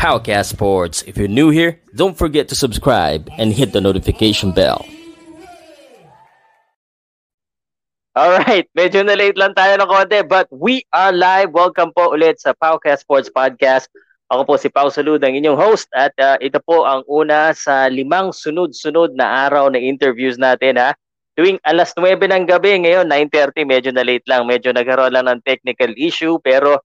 [0.00, 1.04] Powercast Sports.
[1.04, 4.88] If you're new here, don't forget to subscribe and hit the notification bell.
[8.16, 11.52] Alright, medyo na late lang tayo ng konti but we are live.
[11.52, 13.92] Welcome po ulit sa Powercast Sports Podcast.
[14.32, 17.92] Ako po si Pau Salud, ang inyong host at uh, ito po ang una sa
[17.92, 20.96] limang sunod-sunod na araw na interviews natin ha.
[21.36, 24.48] Tuwing alas 9 ng gabi ngayon, 9.30, medyo na late lang.
[24.48, 26.80] Medyo nagkaroon lang ng technical issue pero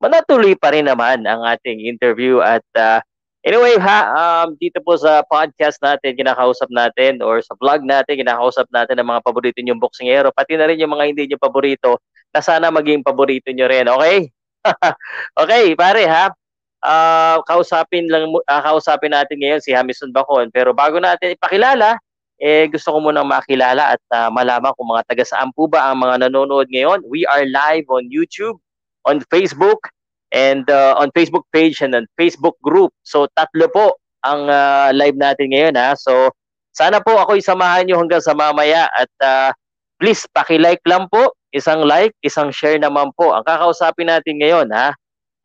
[0.00, 2.98] manatuloy pa rin naman ang ating interview at uh,
[3.44, 8.64] anyway ha um, dito po sa podcast natin kinakausap natin or sa vlog natin kinakausap
[8.72, 12.00] natin ang mga paborito niyong boksingero pati na rin yung mga hindi niyo paborito
[12.32, 14.32] na sana maging paborito niyo rin okay?
[15.44, 16.32] Okay pare ha?
[16.80, 22.00] Uh, kausapin lang uh, kausapin natin ngayon si Hamison Bacon pero bago natin ipakilala
[22.40, 26.00] eh gusto ko munang makilala at uh, malaman kung mga taga saan po ba ang
[26.00, 27.04] mga nanonood ngayon.
[27.04, 28.56] We are live on YouTube
[29.04, 29.88] on Facebook
[30.30, 32.92] and uh, on Facebook page and on Facebook group.
[33.02, 33.86] So tatlo po
[34.24, 35.96] ang uh, live natin ngayon ha.
[35.96, 36.30] So
[36.70, 39.50] sana po ako isamahan niyo hanggang sa mamaya at uh,
[39.98, 43.34] please paki-like lang po, isang like, isang share naman po.
[43.34, 44.94] Ang kakausapin natin ngayon ha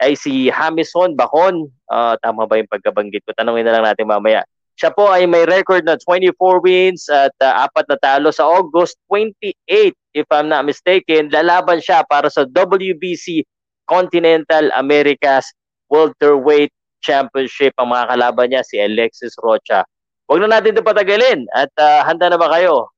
[0.04, 1.72] ay si Hamison Bacon.
[1.88, 3.32] Uh, tama ba yung pagkabanggit ko?
[3.34, 4.44] Tanungin na lang natin mamaya.
[4.76, 9.00] Siya po ay may record na 24 wins at uh, apat na talo sa August
[9.08, 11.28] 28 if I'm not mistaken.
[11.30, 13.44] Lalaban siya para sa WBC
[13.86, 15.52] Continental Americas
[15.92, 16.72] Welterweight
[17.04, 17.76] Championship.
[17.78, 19.84] Ang mga kalaban niya si Alexis Rocha.
[20.26, 22.90] Huwag na natin ito patagalin at uh, handa na ba kayo?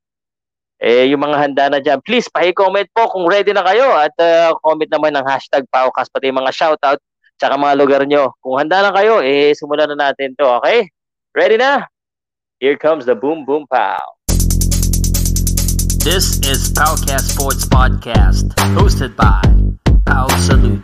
[0.78, 4.54] Eh, yung mga handa na dyan, please paki-comment po kung ready na kayo at uh,
[4.62, 7.02] comment naman ng hashtag Paukas pati mga shoutout
[7.42, 8.32] tsaka mga lugar nyo.
[8.40, 10.86] Kung handa na kayo, eh, simulan na natin to, okay?
[11.34, 11.84] Ready na?
[12.62, 14.17] Here comes the Boom Boom Pow.
[16.08, 19.44] This is Powcast Sports Podcast, hosted by
[20.08, 20.80] Pow Salute.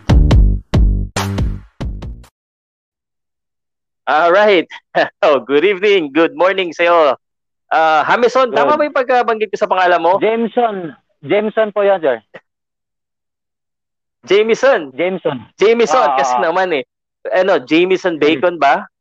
[4.03, 4.67] Alright.
[5.23, 7.15] oh, good evening, good morning sa'yo.
[7.71, 8.59] Uh, Hamison, good.
[8.59, 10.19] tama ba yung pagkabanggit ko sa pangalan mo?
[10.19, 10.91] Jameson.
[11.23, 12.19] Jameson po yan, sir.
[14.27, 14.91] Jameson.
[14.91, 15.39] Jameson.
[15.55, 16.83] Jameson, ah, kasi naman eh.
[17.31, 18.91] Ano, Jameson Bacon ba?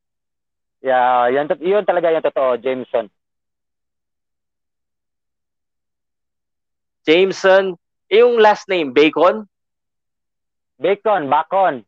[0.87, 3.11] Yeah, yan, yun talaga yung totoo, Jameson.
[7.03, 7.75] Jameson,
[8.13, 9.47] yung last name, Bacon?
[10.79, 11.83] Bacon, Bacon.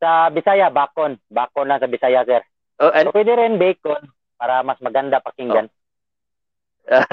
[0.00, 1.18] Sa Bisaya, Bacon.
[1.30, 2.42] Bacon lang sa Bisaya, sir.
[2.80, 3.10] Oh, and...
[3.10, 4.00] so, pwede rin bacon
[4.40, 5.68] para mas maganda pakinggan.
[6.88, 7.04] Oh.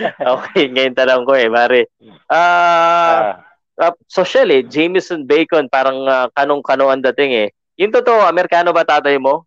[0.40, 1.80] okay, ngayon tanong ko eh, pare.
[2.24, 3.36] Uh,
[3.76, 7.48] uh, social eh, Jameson Bacon, parang uh, kanong-kano ang dating eh.
[7.76, 9.44] Yung totoo, Amerikano ba tatay mo?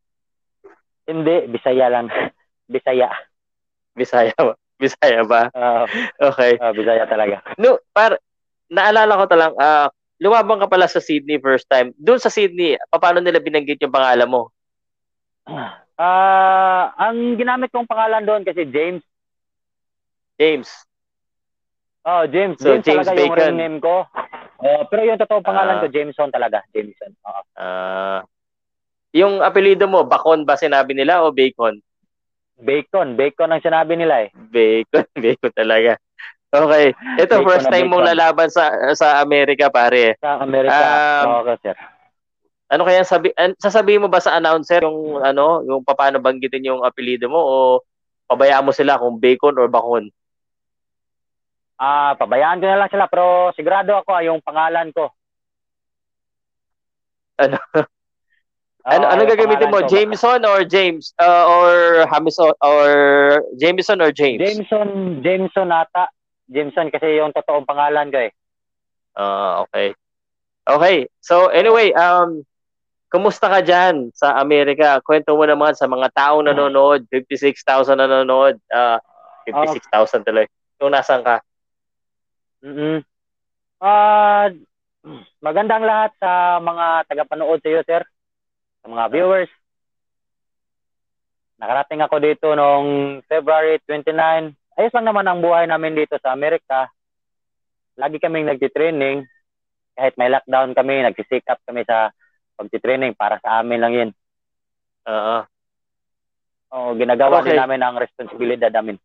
[1.09, 2.07] Hindi, Bisaya lang.
[2.73, 3.09] Bisaya.
[3.97, 4.53] Bisaya ba?
[4.83, 5.47] Bisaya ba?
[5.55, 5.87] Uh,
[6.31, 6.59] okay.
[6.59, 7.39] Uh, Bisaya talaga.
[7.55, 8.19] No, par
[8.67, 9.87] naalala ko talang, uh,
[10.19, 11.95] lumabang ka pala sa Sydney first time.
[11.95, 14.41] Doon sa Sydney, paano nila binanggit yung pangalan mo?
[15.43, 19.03] Ah, uh, ang ginamit kong pangalan doon kasi James.
[20.39, 20.69] James.
[22.03, 22.59] Oh, James.
[22.59, 23.31] So, James, James talaga Bacon.
[23.31, 24.03] yung ring name ko.
[24.63, 26.59] Uh, pero yung totoong pangalan uh, ko, Jameson talaga.
[26.75, 27.11] Jameson.
[27.23, 27.41] Oo.
[27.55, 28.19] Uh,
[29.15, 31.79] yung apelido mo, Bacon ba sinabi nila o Bacon?
[32.59, 33.17] Bacon.
[33.17, 34.29] Bacon ang sinabi nila eh.
[34.33, 35.05] Bacon.
[35.23, 35.97] Bacon talaga.
[36.53, 36.93] Okay.
[37.17, 40.21] Ito, Bacon first time mong lalaban sa sa Amerika, pare.
[40.21, 40.85] Sa Amerika.
[41.25, 41.77] Um, okay, sir.
[42.69, 46.81] Ano kaya sabi an, sasabihin mo ba sa announcer yung ano, yung paano banggitin yung
[46.81, 47.55] apelyido mo o
[48.29, 50.09] pabayaan mo sila kung Bacon or Bacon?
[51.77, 55.09] Ah, uh, pabayaan ko na lang sila pero sigurado ako yung pangalan ko.
[57.41, 57.57] Ano?
[58.83, 59.79] ano, ano gagamitin mo?
[59.87, 61.15] Jameson or James?
[61.15, 61.71] Uh, or
[62.11, 62.87] Hamison or
[63.55, 64.43] Jameson or James?
[64.43, 66.11] Jameson, Jameson ata.
[66.51, 68.31] Jameson kasi yung totoong pangalan ko eh.
[69.15, 69.95] Ah, uh, okay.
[70.67, 70.97] Okay.
[71.23, 72.43] So anyway, um
[73.13, 74.97] kumusta ka diyan sa Amerika?
[75.05, 78.97] Kwento mo naman sa mga taong nanonood, 56,000 nanonood, uh,
[79.45, 80.49] 56,000 tuloy.
[80.81, 81.39] Kung nasan ka?
[82.65, 83.05] Mm.
[83.77, 88.01] Ah, uh, magandang lahat sa mga tagapanood sa iyo, sir.
[88.83, 89.51] Sa mga viewers.
[91.55, 94.11] Nakarating ako dito noong February 29,
[94.75, 96.91] ayos lang naman ang buhay namin dito sa Amerika.
[97.95, 99.23] Lagi kaming nagtitraining.
[99.95, 102.11] Kahit may lockdown kami, nagsisikap up kami sa
[102.59, 104.09] pagtitraining para sa amin lang yun.
[105.07, 105.37] Oo.
[106.73, 107.53] Oo, ginagawa okay.
[107.53, 108.99] din namin ang responsibilidad namin.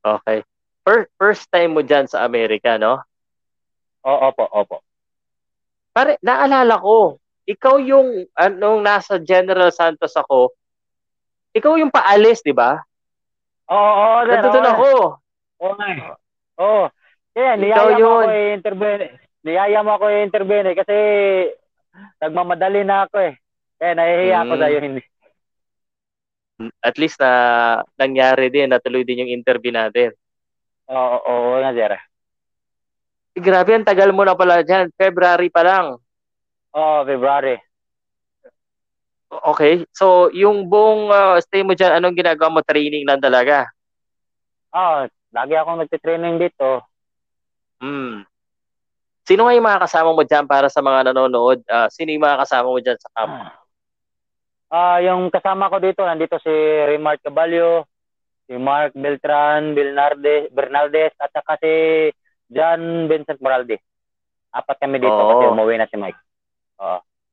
[0.00, 0.46] Okay.
[0.86, 3.02] First, first time mo dyan sa Amerika, no?
[4.08, 4.76] Oo, opo, opo.
[5.92, 10.52] Pare, naalala ko, ikaw yung, anong nasa General Santos ako,
[11.56, 12.76] ikaw yung paalis, di ba?
[13.72, 14.28] Oo, oo.
[14.28, 14.90] Oh, ako.
[15.64, 15.88] Oo nga.
[16.60, 16.84] Oo.
[17.32, 19.06] Kaya niyaya mo ako i-intervene.
[19.40, 20.96] Niyaya mo ako i-intervene kasi
[22.20, 23.34] nagmamadali na ako eh.
[23.78, 24.60] Kaya nahihiya ako Mm.
[24.60, 25.02] sa'yo, hindi.
[26.82, 27.30] At least na
[27.94, 30.10] nangyari din, natuloy din yung interview natin.
[30.90, 31.92] Oo, oo, oo nga, sir.
[33.38, 34.90] Eh, grabe, ang tagal mo na pala dyan.
[34.98, 35.86] February pa lang.
[36.74, 37.56] Oo, February.
[39.28, 39.84] Okay.
[39.92, 42.60] So, yung buong uh, stay mo dyan, anong ginagawa mo?
[42.64, 43.68] Training lang talaga?
[44.72, 46.84] Oo, lagi akong nagtitraining dito.
[47.80, 48.24] Hmm.
[49.28, 51.60] Sino nga yung mga kasama mo dyan para sa mga nanonood?
[51.68, 53.32] Ah, sino yung mga kasama mo dyan sa camp?
[54.72, 56.52] Ah, yung kasama ko dito, nandito si
[56.88, 57.84] Remark Caballo,
[58.48, 61.72] si Mark Beltran, Bernardes, Bernaldez, at saka si
[62.48, 63.76] John Vincent Moralde.
[64.48, 65.28] Apat kami dito Oo.
[65.36, 66.27] kasi umuwi na si Mike.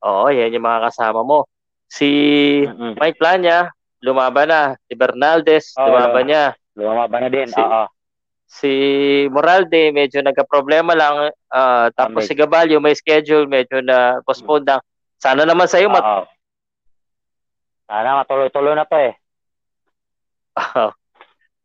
[0.06, 1.46] Oo, yan yung mga kasama mo.
[1.86, 2.06] Si
[2.66, 2.98] Mm-mm.
[2.98, 3.70] Mike Plania,
[4.02, 4.62] lumaban na.
[4.86, 6.44] Si Bernaldez, Oo, lumaban niya.
[6.76, 7.48] Lumaba na din.
[7.48, 7.86] Si- Oo.
[8.46, 8.70] Si
[9.34, 11.34] Moralde, medyo nagka-problema lang.
[11.50, 14.80] Ah, tapos si Gabalio, may schedule, medyo na postpone lang.
[15.18, 16.24] Sana naman sa'yo, mat- Oo.
[17.86, 19.14] Sana matuloy-tuloy na to eh.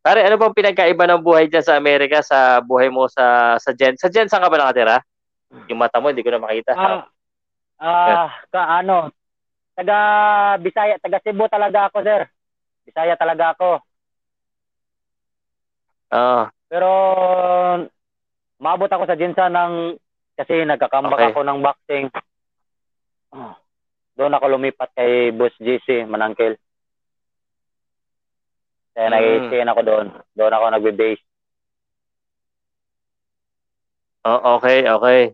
[0.02, 3.94] Pare, ano bang pinagkaiba ng buhay dyan sa Amerika sa buhay mo sa sa Gen?
[4.02, 4.98] Sa Gen, saan ka ba nakatira?
[5.70, 6.74] Yung mata mo, hindi ko na makita.
[6.74, 7.06] Ah,
[7.82, 9.10] ah, ka ano,
[9.74, 9.98] taga
[10.62, 12.22] Bisaya, taga Cebu talaga ako, sir.
[12.86, 13.82] Bisaya talaga ako.
[16.12, 16.92] Ah, Pero
[18.60, 19.98] maabot ako sa Jinsa ng
[20.38, 21.30] kasi nagkakambak Okay.
[21.34, 22.06] ako ng boxing.
[23.32, 23.56] Ah,
[24.16, 26.60] Doon ako lumipat kay Boss GC Manangkil.
[28.92, 29.14] Kaya Mm.
[29.16, 30.08] nag-stay ako doon.
[30.36, 31.24] Doon ako nagbe-base.
[34.28, 35.34] oh, okay, okay.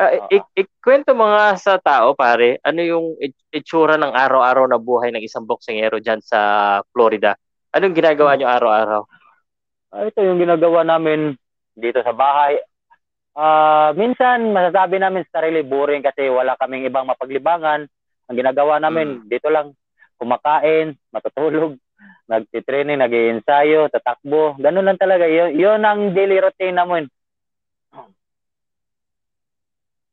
[0.00, 0.32] Ah, Oo.
[0.32, 5.12] ik- ikwento mo nga sa tao, pare, ano yung it- itsura ng araw-araw na buhay
[5.12, 7.36] ng isang boksingero dyan sa Florida?
[7.76, 9.02] Anong ginagawa nyo araw-araw?
[9.92, 11.36] Ah, ito yung ginagawa namin
[11.76, 12.56] dito sa bahay.
[13.36, 17.84] Ah, minsan masasabi namin sa sarili boring kasi wala kaming ibang mapaglibangan.
[18.32, 19.76] Ang ginagawa namin dito lang
[20.16, 21.76] kumakain, matutulog,
[22.24, 24.56] nagtitraining, nag-iensayo, tatakbo.
[24.56, 25.28] Ganun lang talaga.
[25.28, 27.04] Yun, yun ang daily routine namin.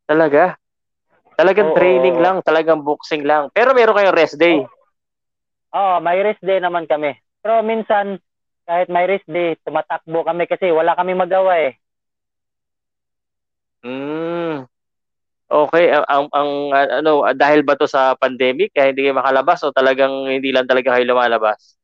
[0.07, 0.56] Talaga?
[1.38, 1.77] Talagang Oo.
[1.77, 3.52] training lang, talagang boxing lang.
[3.52, 4.64] Pero meron kayong rest day.
[5.76, 7.14] Oh, may rest day naman kami.
[7.44, 8.18] Pero minsan
[8.66, 11.78] kahit may rest day, tumatakbo kami kasi wala kami magawa eh.
[13.85, 14.66] Mm.
[15.47, 16.49] Okay, ang, ang, ang,
[16.99, 20.97] ano, dahil ba to sa pandemic kaya hindi kayo makalabas o talagang hindi lang talaga
[20.97, 21.80] kayo lumalabas?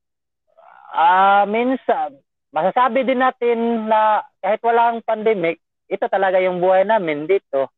[0.92, 2.20] Ah, minsan
[2.52, 7.72] masasabi din natin na kahit walang pandemic, ito talaga yung buhay namin dito.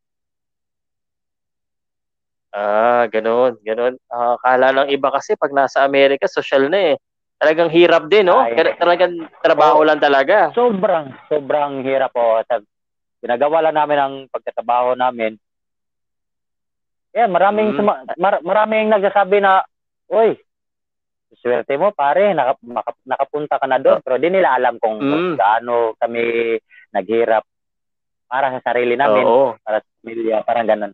[2.56, 4.00] Ah, ganun, ganun.
[4.08, 6.98] Ah, kala ng iba kasi pag nasa Amerika, social na eh.
[7.36, 8.40] Talagang hirap din, no?
[8.40, 8.56] Ay.
[8.56, 9.88] Pero talagang trabaho Oo.
[9.88, 10.56] lang talaga.
[10.56, 12.40] Sobrang, sobrang hirap po.
[12.48, 12.64] Sa,
[13.20, 15.36] ginagawa lang namin ang pagtatrabaho namin.
[17.12, 17.78] Yeah, maraming Mm.
[17.80, 19.60] suma- mar- maraming nagsasabi na,
[20.08, 20.40] "Uy,
[21.36, 25.36] swerte mo pare, naka, maka- nakapunta ka na doon." Pero di nila alam kung Mm.
[25.36, 26.56] gaano kami
[26.92, 27.44] naghirap
[28.32, 29.60] para sa sarili namin, Oo.
[29.60, 30.94] para sa pamilya, parang ganun.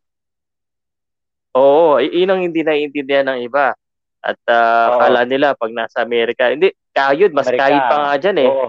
[1.52, 3.76] Oo, yun ang hindi naiintindihan ng iba.
[4.22, 5.00] At ah, Oo.
[5.02, 7.62] kala nila pag nasa Amerika, hindi, kayod, mas Amerika.
[7.68, 8.50] kayod pa nga dyan eh.
[8.50, 8.68] Oo.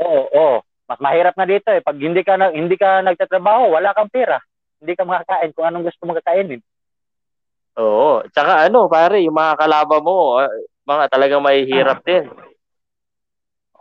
[0.00, 0.56] Oo, oo.
[0.90, 1.84] Mas mahirap na dito eh.
[1.84, 4.40] Pag hindi ka na, hindi ka nagtatrabaho, wala kang pera.
[4.80, 6.60] Hindi ka makakain kung anong gusto mong kakainin.
[7.78, 8.24] Oo.
[8.32, 10.50] Tsaka ano, pare, yung mga kalaban mo, ah,
[10.88, 12.26] mga talagang may hirap din.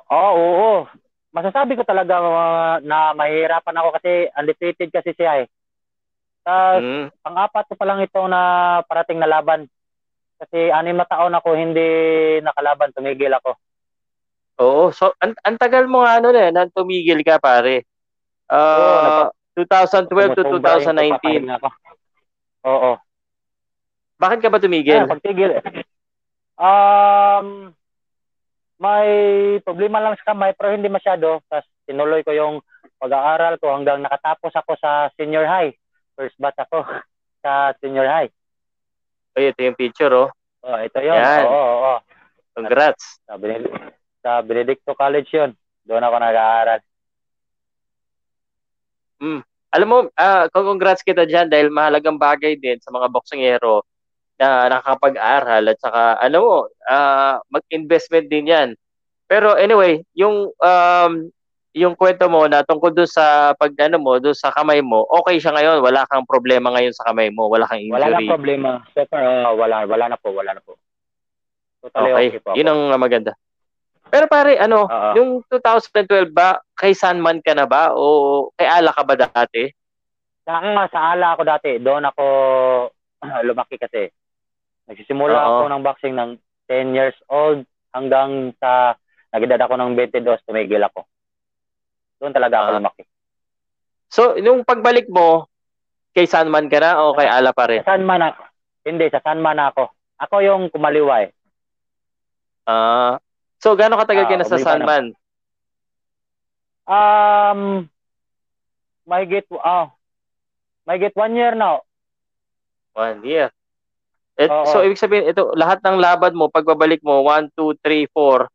[0.10, 0.74] Oo, oo.
[1.30, 5.48] Masasabi ko talaga uh, na mahirapan ako kasi undefeated kasi siya eh.
[6.50, 7.06] Tapos, Mm.
[7.22, 8.42] pang-apat ko pa lang ito na
[8.90, 9.70] parating na laban.
[10.42, 11.86] Kasi anim na taon ako hindi
[12.42, 13.54] nakalaban, tumigil ako.
[14.60, 14.84] Oo.
[14.90, 17.86] So, an, ang tagal mo nga ano na, nang tumigil ka, pare.
[18.50, 21.22] Ah, 2012 to Sumusobra yung 2019.
[21.22, 21.70] pagpapahinga ko.
[22.66, 22.92] Oo.
[24.20, 25.06] Bakit ka ba tumigil?
[25.06, 25.52] Ah, pagtigil.
[26.60, 27.72] Um,
[28.80, 29.08] may
[29.64, 31.40] problema lang sa kamay pero hindi masyado.
[31.48, 32.56] Tapos tinuloy ko yung
[33.00, 35.72] pag-aaral ko hanggang nakatapos ako sa senior high.
[36.20, 36.84] First batch ako
[37.48, 38.28] sa senior high.
[39.40, 40.28] Ay, ito yung picture, oh.
[40.60, 41.16] Oh, ito yun.
[41.16, 41.48] Yan.
[41.48, 42.00] Oo, oo, oo.
[42.52, 43.24] Congrats.
[43.24, 43.72] Sa, Benedict,
[44.20, 45.52] sa Benedicto College yun.
[45.88, 46.80] Doon ako nag-aaral.
[49.70, 53.86] Alam mo, ah, congrats kita dyan dahil mahalagang bagay din sa mga boksingero
[54.42, 56.56] na nakakapag-aral at saka, ano mo,
[56.90, 58.70] ah, mag-investment din yan.
[59.30, 61.12] Pero anyway, yung um,
[61.80, 65.40] yung kwento mo na tungkol doon sa pag ano mo, doon sa kamay mo, okay
[65.40, 68.28] siya ngayon, wala kang problema ngayon sa kamay mo, wala kang Wala injury.
[68.28, 68.70] na problema.
[68.92, 70.76] So far, ah, wala, wala na po, wala na po.
[71.80, 72.52] Totally okay, Okay, po.
[72.54, 73.32] yun ang maganda.
[74.10, 75.10] Pero pare, ano, Oo.
[75.16, 79.70] yung 2012 ba, kay Sanman ka na ba o kay Ala ka ba dati?
[80.44, 82.26] Sa, ah, sa ala ako dati, doon ako
[83.48, 84.10] lumaki kasi.
[84.90, 85.46] Nagsisimula Oo.
[85.46, 86.30] ako ng boxing ng
[86.68, 87.62] 10 years old
[87.94, 88.98] hanggang sa
[89.30, 91.06] nagedad ako ng 22, tumigil ako.
[92.20, 92.78] Doon talaga ako Ah.
[92.84, 93.04] lumaki.
[94.10, 95.48] So, nung pagbalik mo,
[96.12, 97.82] kay Sanman ka na o kay Ala pa rin?
[97.86, 98.42] Sa Sanman ako.
[98.84, 99.84] Hindi, sa Sanman ako.
[100.20, 101.32] Ako yung kumaliwa eh.
[102.68, 103.18] Ah.
[103.58, 104.66] so, gaano katagal ka Ah, na sa na.
[104.66, 105.06] Sanman?
[106.90, 107.86] Um,
[109.06, 109.94] may get, oh,
[110.90, 111.86] may get one year now.
[112.98, 113.54] One year.
[114.40, 114.66] Oo.
[114.66, 118.48] so, ibig sabihin, ito, lahat ng laban mo, pagbabalik mo, one, two, three, four,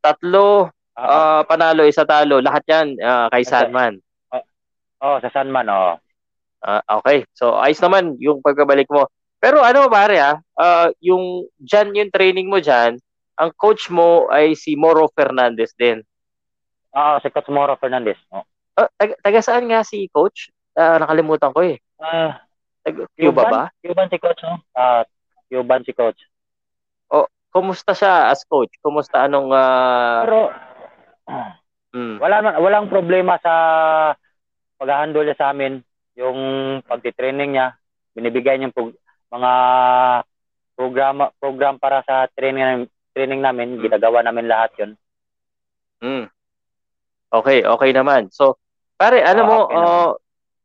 [0.00, 3.48] tatlo, Ah, ah, panalo, isa talo, lahat yan ah, kay Okay.
[3.48, 3.96] Sanman.
[5.00, 5.96] oh, sa Sanman, oh.
[6.62, 7.24] Ah, okay.
[7.32, 9.08] So, ayos naman yung pagbabalik mo.
[9.42, 13.00] Pero ano pare ah, ah, yung dyan, yung training mo dyan,
[13.40, 16.04] ang coach mo ay si Moro Fernandez din.
[16.92, 18.20] Ah, si Coach Moro Fernandez.
[18.28, 18.44] Oh.
[18.76, 20.52] Ah, taga, taga saan nga si coach?
[20.76, 21.80] Ah, nakalimutan ko eh.
[21.96, 22.44] Ah,
[22.82, 23.62] Taga, Cuba ba?
[23.78, 24.58] Cuban si Coach, no?
[24.74, 25.06] Ah,
[25.46, 26.20] Cuban si Coach.
[27.52, 28.72] Kumusta siya as coach?
[28.80, 30.48] Kumusta anong ah, Pero,
[31.94, 33.52] mm, wala man- walang problema sa
[34.78, 35.80] pag-handle niya sa amin
[36.18, 36.38] yung
[36.84, 37.76] pagti-training niya
[38.12, 38.92] binibigay niya yung
[39.32, 39.52] mga
[40.76, 44.92] programa program para sa training training namin ginagawa namin lahat yun
[46.02, 46.26] mm.
[47.32, 48.28] Okay, okay naman.
[48.28, 48.60] So,
[49.00, 49.88] pare, ano Ah, mo, okay naman.
[49.88, 50.12] ah,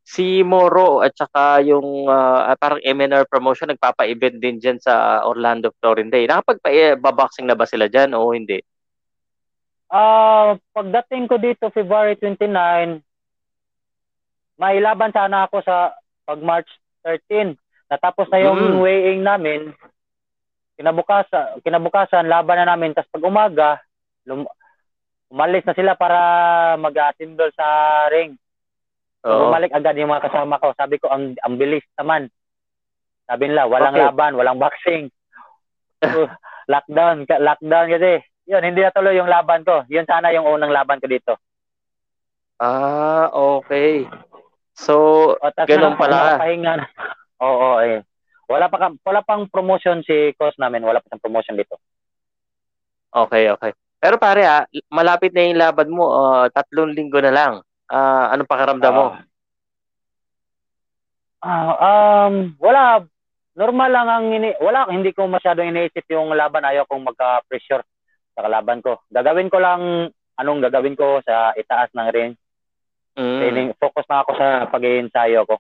[0.04, 6.20] si Moro at saka yung ah, parang MNR promotion nagpapa-event din dyan sa Orlando Florida.
[6.20, 8.60] Nakapagpa-boxing na ba sila dyan o hindi?
[9.88, 13.00] Ah pagdating ko dito February 29
[14.58, 16.68] may laban sana ako sa pag March
[17.06, 17.56] 13
[17.88, 18.80] natapos na yung Mm.
[18.84, 19.72] weighing namin
[20.76, 23.70] kinabukasan kinabukasan laban na namin tapos pag umaga
[24.28, 24.50] lum-
[25.28, 26.20] umalis na sila para
[26.76, 27.68] mag-assemble sa
[28.12, 28.36] ring
[29.28, 29.50] Oo.
[29.50, 30.72] Bumalik agad yung mga kasama ko.
[30.78, 32.32] Sabi ko, ang, ang bilis naman.
[33.28, 34.06] Sabi nila, walang Okay.
[34.08, 35.12] laban, walang boxing.
[36.00, 36.32] So,
[36.72, 38.24] lockdown, lockdown kasi.
[38.48, 39.84] Yun, hindi natuloy yung laban ko.
[39.92, 41.36] Yun sana yung unang laban ko dito.
[42.58, 44.08] Ah, okay.
[44.72, 46.40] So, O, Ganun na, pala.
[46.40, 46.86] Pahinga na.
[47.44, 48.02] Oo, eh.
[48.48, 50.82] Wala pa, wala pang promotion si coach namin.
[50.88, 51.76] Wala pa siyang promotion dito.
[53.12, 53.76] okay, okay.
[54.00, 57.54] Pero pare ah, malapit na yung laban mo, ah, tatlong linggo na lang.
[57.92, 59.08] Ah, anong pakiramdam mo?
[61.44, 61.74] Ah,
[62.32, 63.04] um, wala.
[63.58, 67.82] Normal lang ang ini wala hindi ko masyadong iniisip yung laban ayaw kong magka-pressure
[68.38, 69.02] sa kalaban ko.
[69.10, 72.34] Gagawin ko lang anong gagawin ko sa itaas ng ring.
[73.18, 75.58] Mm, Training, focus na ako sa pag-iensayo ko.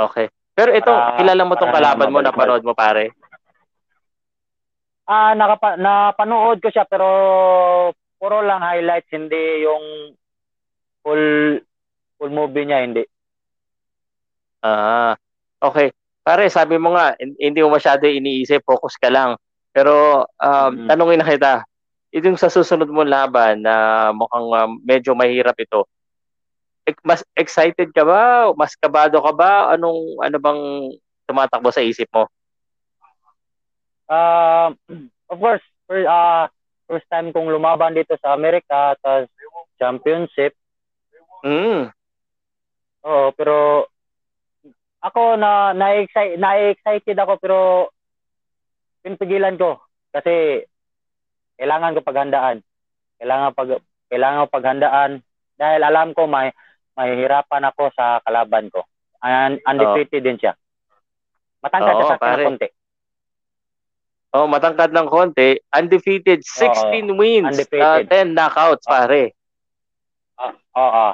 [0.00, 0.32] okay.
[0.56, 3.12] Pero ito, Para- kilala mo tong kalaban mo, napanood mo pare?
[5.04, 7.04] Ah, nakapa napanood ko siya pero
[8.16, 10.16] puro lang highlights hindi yung
[11.04, 11.60] full
[12.16, 13.04] full movie niya hindi.
[14.64, 15.12] Ah,
[15.60, 15.92] okay.
[16.24, 19.36] Pare, sabi mo nga, hin- hindi mo masyado iniisip, focus ka lang.
[19.74, 20.86] Pero, um, Mhm.
[20.86, 21.54] tanungin na kita,
[22.14, 25.82] itong sa susunod mo laban na mukhang um, medyo mahirap ito,
[27.02, 28.54] mas excited ka ba?
[28.54, 29.74] Mas kabado ka ba?
[29.74, 30.60] Anong, ano bang
[31.26, 32.30] tumatakbo sa isip mo?
[34.06, 34.70] Ah,
[35.32, 36.46] of course, for, ah,
[36.86, 39.26] first time kong lumaban dito sa Amerika tas
[39.80, 40.52] championship.
[41.42, 41.88] Mm.
[43.04, 43.88] Oo, pero
[45.04, 47.58] ako na na-excite na-excited ako pero
[49.04, 49.76] pinipigilan ko
[50.08, 50.64] kasi
[51.60, 52.64] kailangan ko paghandaan.
[53.20, 53.70] Kailangan pag
[54.08, 55.10] kailangan ko paghandaan
[55.54, 56.50] dahil alam ko may
[56.96, 58.82] mahihirapan ako sa kalaban ko.
[59.20, 60.56] Un- undefeated din siya.
[61.60, 62.42] Matangkad Oo, siya sa akin pare.
[62.42, 62.68] ng konti.
[64.34, 68.10] Oh, matangkad ng konti, undefeated, 16 wins, undefeated.
[68.10, 68.90] uh, 10 knockouts, Oo.
[68.90, 69.22] pare.
[70.74, 71.08] Oo.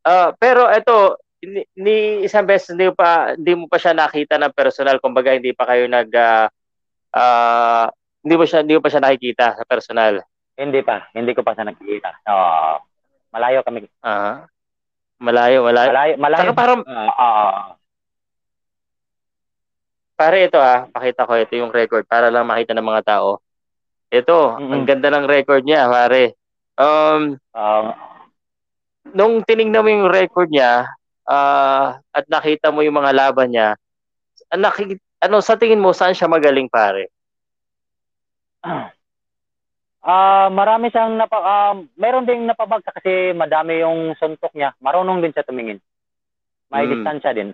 [0.00, 4.52] Ah, pero ito, ni, ni isang beses hindi pa hindi mo pa siya nakita ng
[4.52, 6.46] personal, kumbaga hindi pa kayo nag ah,
[7.16, 7.86] ah,
[8.20, 10.20] hindi mo siya hindi mo pa siya nakikita sa personal.
[10.60, 12.20] Hindi pa, hindi ko pa siya nakikita.
[12.28, 12.84] Oo.
[13.32, 13.88] Malayo kami.
[14.04, 14.44] Ah.
[15.20, 15.88] Malayo, malayo.
[15.88, 16.40] Malayo, malayo.
[16.44, 17.12] Saka parang Oo.
[17.16, 17.48] oo.
[20.20, 23.40] pare ito ah, pakita ko ito yung record para lang makita ng mga tao.
[24.12, 24.72] Ito, Mm-mm.
[24.74, 26.36] ang ganda ng record niya, pare.
[26.76, 27.90] Um, Oo.
[29.16, 30.92] nung tiningnan mo yung record niya,
[31.30, 33.78] ah, at nakita mo yung mga laban niya,
[34.50, 37.06] nakik- ano sa tingin mo saan siya magaling, pare?
[40.00, 44.72] Ah, marami siyang napa ah, meron ding napabagsak kasi madami yung suntok niya.
[44.80, 45.76] Marunong din siya tumingin.
[46.72, 46.92] May Mm.
[46.96, 47.52] distansya din.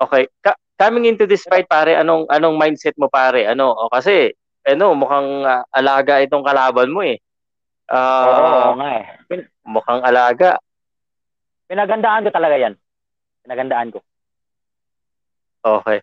[0.00, 0.32] Okay.
[0.40, 3.44] Ka- coming into this fight, pare, anong anong mindset mo, pare?
[3.44, 3.68] Ano?
[3.68, 4.32] O kasi
[4.64, 7.20] ano, mukhang ah, alaga itong kalaban mo eh.
[7.92, 9.04] Ah, oo nga eh.
[9.60, 10.56] Mukhang alaga.
[11.66, 12.74] Pinagandaan ko talaga yan.
[13.46, 14.00] Pinagandaan ko.
[15.62, 15.98] Okay.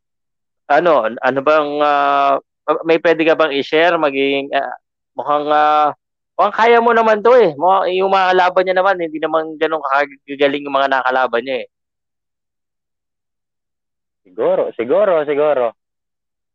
[0.68, 2.34] Ano, ano bang uh,
[2.88, 4.76] may pwede ka bang i-share maging uh,
[5.16, 5.92] mukhang uh,
[6.36, 7.52] mukhang kaya mo naman 'to eh.
[7.56, 11.68] Mukhang, yung mga kalaban niya naman hindi naman ganoon kagagaling yung mga nakalaban niya eh.
[14.24, 15.66] Siguro, siguro, siguro.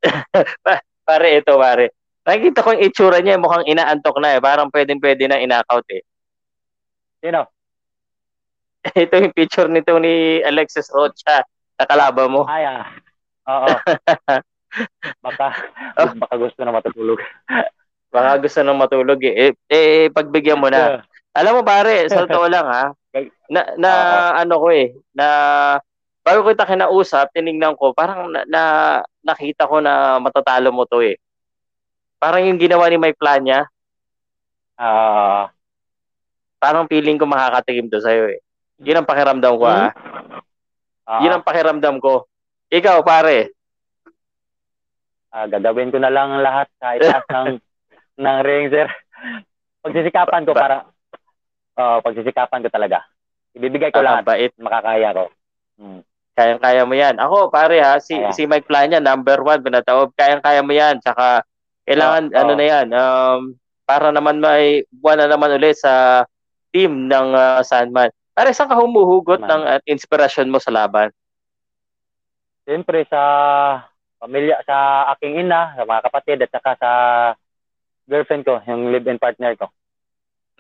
[1.09, 1.93] pare, ito pare.
[2.25, 4.41] Nakikita ko yung itsura niya, mukhang inaantok na eh.
[4.41, 6.03] Parang pwedeng-pwede na in-knockout eh.
[7.25, 7.49] Sino?
[9.05, 11.43] ito yung picture nito ni Alexis Rocha.
[11.79, 12.43] Nakalaba mo.
[12.47, 12.87] Ay, ah.
[13.49, 13.69] Oo.
[15.25, 15.47] baka,
[15.99, 16.13] oh.
[16.19, 17.21] baka gusto na matutulog.
[18.15, 19.51] baka gusto na matulog eh.
[19.51, 21.03] Eh, eh pagbigyan mo na.
[21.37, 22.85] Alam mo pare, sa totoo lang ha.
[23.49, 25.27] Na, na uh, ano ko eh, na
[26.21, 28.63] bago kita kinausap, tiningnan ko, parang na, na
[29.25, 31.17] nakita ko na matatalo mo to eh.
[32.21, 33.65] Parang yung ginawa ni Mike Plania,
[34.77, 35.43] ah, uh,
[36.59, 38.43] parang feeling ko makakatikim to sa'yo eh.
[38.83, 39.75] Yun ang pakiramdam ko hmm?
[39.75, 39.91] ah.
[41.09, 42.29] Uh, Yun ang pakiramdam ko.
[42.69, 43.57] Ikaw pare.
[45.33, 47.49] Uh, gagawin ko na lang lahat sa itaas ng
[48.21, 48.89] ng ring sir.
[49.81, 50.85] Pagsisikapan ko para
[51.81, 53.09] uh, pagsisikapan ko talaga.
[53.57, 54.23] Ibibigay ko uh, lahat.
[54.29, 54.53] Bait.
[54.61, 55.25] Makakaya ko.
[55.81, 56.03] Hmm.
[56.39, 57.19] Kayang-kaya mo yan.
[57.19, 58.31] Ako, pare ha, si, Kaya.
[58.31, 60.15] si Mike Plania, number one, pinatawag.
[60.15, 61.03] Kayang-kaya mo yan.
[61.03, 61.43] Tsaka,
[61.83, 62.59] kailangan, oh, ano oh.
[62.59, 63.41] na yan, um,
[63.83, 66.23] para naman may buwan na naman ulit sa
[66.71, 68.13] team ng uh, Sandman.
[68.39, 69.51] Pare, saan ka humuhugot Man.
[69.51, 71.11] ng uh, inspirasyon mo sa laban?
[72.63, 73.19] Siyempre, sa
[74.23, 76.91] pamilya, sa aking ina, sa mga kapatid, at saka sa
[78.07, 79.67] girlfriend ko, yung live-in partner ko.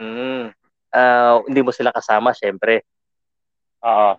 [0.03, 0.51] Mm.
[0.91, 2.83] Uh, hindi mo sila kasama, siyempre.
[3.87, 4.19] Oo.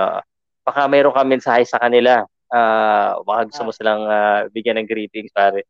[0.00, 0.24] Uh,
[0.64, 2.24] baka mayroon ka mensahe sa kanila.
[2.48, 3.76] Uh, baka gusto mo ah.
[3.76, 5.68] silang uh, bigyan ng greetings, pare.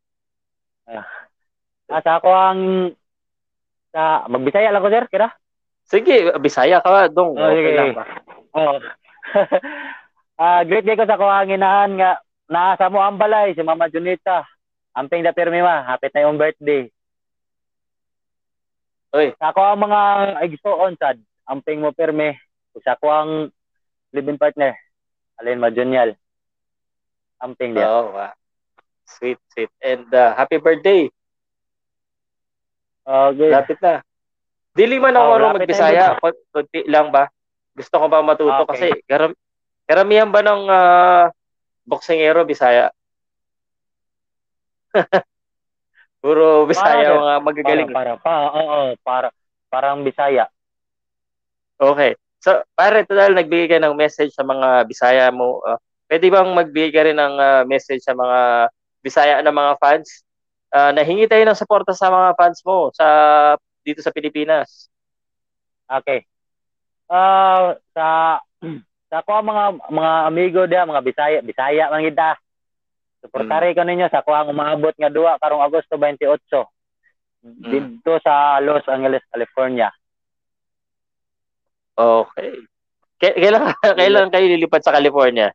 [0.87, 1.03] Uh,
[1.90, 2.61] sa ako ang
[3.90, 5.39] sa magbisaya lang ko, sir, kira?
[5.90, 7.35] Sige, Bisaya ka, dong.
[7.35, 8.07] Oh, okay lang ba?
[8.55, 8.79] Oh.
[10.38, 14.46] uh, great day ko sa kuhang inahan nga naasa mo ang balay si Mama Junita.
[14.94, 16.87] Amping da pirmi ma, hapit na yung birthday.
[19.11, 19.35] Oy.
[19.42, 20.00] Sa ako ang mga
[20.46, 21.18] igsoon sad,
[21.50, 22.38] amping mo pirmi.
[22.87, 23.31] Sa ako ang
[24.14, 24.79] live-in partner.
[25.42, 26.14] Alin Majunyal.
[27.42, 27.90] Amping dia.
[27.90, 28.31] Oh, wow.
[29.07, 29.70] Sweet, sweet.
[29.83, 31.11] And uh, happy birthday.
[33.03, 33.50] Okay.
[33.50, 34.07] Lapit na.
[34.81, 36.16] Dili man ako oh, marunong magbisaya.
[36.49, 37.29] Kunti lang ba?
[37.77, 38.73] Gusto ko ba matuto okay.
[38.73, 39.37] kasi karam
[39.85, 41.25] karamihan ba ng uh,
[41.85, 42.88] boksingero Bisaya?
[46.25, 47.88] Puro Bisaya para, mga magagaling.
[47.93, 49.29] Para, para, pa, oo, para,
[49.69, 50.49] parang Bisaya.
[51.77, 52.16] Okay.
[52.40, 55.61] So, pare, total, nagbigay ka ng message sa mga Bisaya mo.
[55.61, 55.77] Uh,
[56.09, 58.69] pwede bang magbigay ka rin ng uh, message sa mga
[59.05, 60.25] Bisaya na mga fans?
[60.73, 63.07] Uh, nahingi tayo ng suporta sa mga fans mo sa
[63.85, 64.88] dito sa Pilipinas.
[65.90, 66.23] Okay.
[67.11, 68.38] Uh, sa
[69.11, 72.38] sa ko mga mga amigo dia mga Bisaya, Bisaya man kita.
[73.21, 73.77] Suportari hmm.
[73.77, 76.25] ko ninyo sa ko ang umaabot nga duwa karong Agosto 28.
[77.40, 77.69] Hmm.
[77.69, 79.90] Dito sa Los Angeles, California.
[81.99, 82.64] Okay.
[83.21, 85.53] K- kailan kailan kayo lilipat sa California?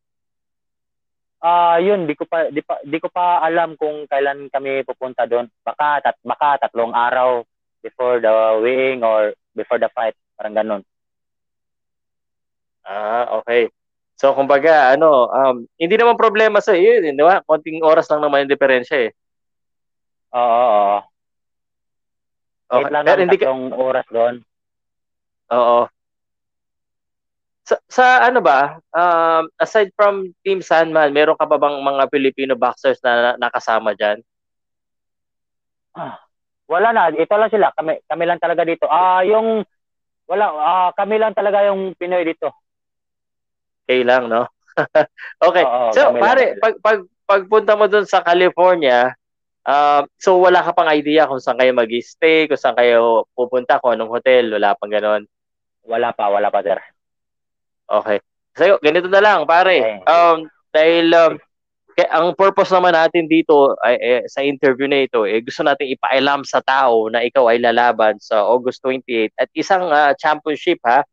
[1.45, 4.81] Ah, uh, yun, di ko pa di pa di ko pa alam kung kailan kami
[4.85, 5.45] pupunta doon.
[5.61, 7.45] Baka tat baka tatlong araw
[7.85, 8.33] before the
[8.65, 10.81] weighing or before the fight, parang ganun.
[12.81, 13.69] Ah, okay.
[14.17, 17.45] So kumbaga, ano, um, hindi naman problema sa iyo, di ba?
[17.45, 19.11] Konting oras lang naman yung diferensya eh.
[20.33, 20.97] Oo, oo.
[22.65, 22.89] Okay.
[22.89, 23.53] lang Pero hindi ka...
[23.77, 24.35] oras doon.
[25.53, 25.85] Oo
[27.65, 32.53] sa, sa ano ba, um, aside from Team Sandman, meron ka pa bang mga Filipino
[32.53, 34.21] boxers na, na nakasama dyan?
[35.97, 36.21] Ah,
[36.65, 37.69] wala na, ito lang sila.
[37.73, 38.89] Kami, kami lang talaga dito.
[38.89, 39.61] Ah, yung
[40.25, 42.49] wala, ah, kami lang talaga yung Pinoy dito.
[43.85, 44.49] Okay lang, no?
[45.47, 45.63] okay.
[45.63, 49.13] Oo, so, pare, pag, pag, pagpunta mo dun sa California,
[49.65, 53.93] uh, so wala ka pang idea kung saan kayo mag-stay, kung saan kayo pupunta, kung
[53.93, 55.23] anong hotel, wala pang ganon?
[55.85, 56.81] Wala pa, wala pa, sir.
[57.85, 58.17] Okay.
[58.57, 60.01] So, ganito na lang, pare.
[60.09, 61.37] Um, dahil um,
[61.95, 65.87] kaya ang purpose naman natin dito ay, eh, sa interview na ito, eh, gusto natin
[65.95, 71.07] ipaalam sa tao na ikaw ay lalaban sa August 28 at isang uh, championship ha.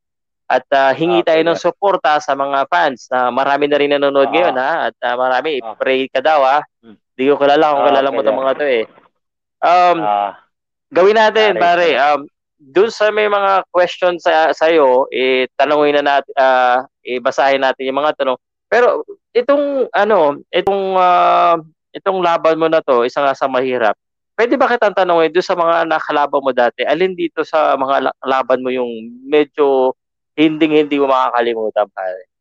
[0.50, 4.28] At uh, hingi okay, tayo ng suporta sa mga fans na marami na rin nanonood
[4.28, 4.90] uh, ngayon ha.
[4.90, 6.58] At uh, marami, uh, pray ka daw ha.
[6.82, 8.84] Hindi ko kilala kung kilala okay, mo itong mga to eh.
[9.62, 10.30] Um, uh,
[10.90, 11.94] gawin natin, pare.
[11.94, 12.26] Um,
[12.58, 17.62] doon sa may mga questions sa sa iyo, eh tanungin na natin uh, eh basahin
[17.62, 18.38] natin yung mga tanong.
[18.72, 19.04] Pero
[19.36, 21.60] itong ano, itong uh,
[21.92, 23.92] itong laban mo na to, isa nga sa mahirap.
[24.32, 28.64] Pwede ba kitang tanongin doon sa mga nakalaban mo dati, alin dito sa mga laban
[28.64, 28.88] mo yung
[29.28, 29.92] medyo
[30.32, 32.32] hindi hindi mo makakalimutan pare?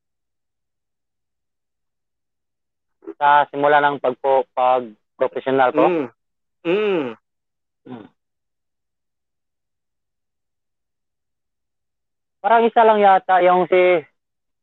[3.21, 4.81] sa simula ng pagpo pag
[5.13, 6.09] professional ko.
[6.65, 7.13] Mm.
[7.85, 8.05] Mm.
[12.41, 14.01] Parang isa lang yata yung si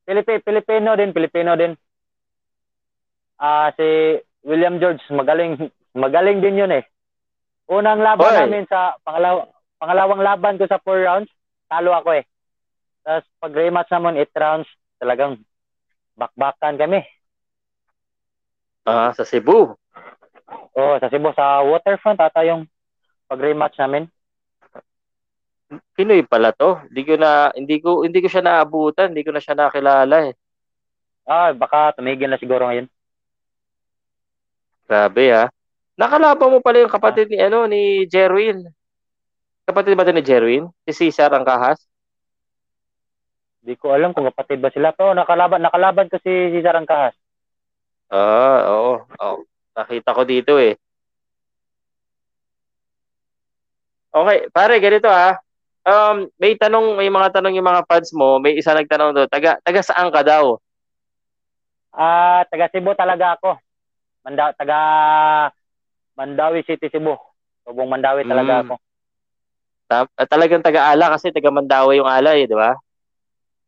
[0.08, 1.76] Filipi, Filipino din, Filipino din.
[3.36, 6.88] Ah, si William George, magaling magaling din yun eh.
[7.68, 8.40] Unang laban Oy.
[8.40, 9.44] namin sa pangalaw,
[9.76, 11.28] pangalawang laban ko sa 4 rounds,
[11.68, 12.24] talo ako eh.
[13.04, 15.36] Tapos pag rematch naman 8 rounds, talagang
[16.16, 17.04] bakbakan kami.
[18.88, 19.76] Ah, sa Cebu.
[20.72, 22.64] Oo, sa Cebu, sa waterfront ata yung
[23.28, 24.08] pag rematch namin.
[25.92, 26.80] Pinoy pala to.
[26.88, 30.34] Hindi ko na hindi ko hindi ko siya naabutan, hindi ko na siya nakilala eh.
[31.28, 32.88] Ah, baka tumigil na siguro ngayon.
[34.88, 35.52] Grabe ha.
[35.98, 38.64] Nakalaban mo pala yung kapatid ni ano ni Jerwin.
[39.68, 40.64] Kapatid ba 'to ni Jerwin?
[40.88, 41.76] Si Cesar ang kahas?
[43.68, 44.96] Di ko alam kung kapatid ba sila.
[44.96, 47.12] Pero nakalaban, nakalaban ko si Cesar Angkahas.
[48.08, 49.04] Ah, oo.
[49.20, 49.44] Oh,
[49.76, 50.80] nakita ko dito eh.
[54.08, 55.36] Okay, pare, ganito ah.
[55.88, 58.36] Um, may tanong, may mga tanong yung mga fans mo.
[58.36, 59.28] May isa nagtanong doon.
[59.32, 60.60] Taga, taga saan ka daw?
[61.96, 63.56] Ah, taga Cebu talaga ako.
[64.20, 64.78] Manda, taga
[66.12, 67.16] Mandawi City, Cebu.
[67.64, 68.62] Tubong Mandawi talaga Mm.
[68.68, 68.74] ako.
[69.88, 72.76] Ta- talagang taga-ala kasi taga Mandawa yung ala eh, di ba?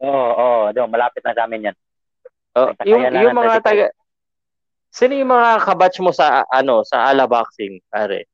[0.05, 1.77] Oo, oo, doon malapit na sa amin 'yan.
[2.53, 3.65] Oh, Nagtakayan yung, yung ng mga 35.
[3.65, 3.87] taga...
[4.93, 8.29] Sino yung mga kabatch mo sa ano sa ala boxing, pare?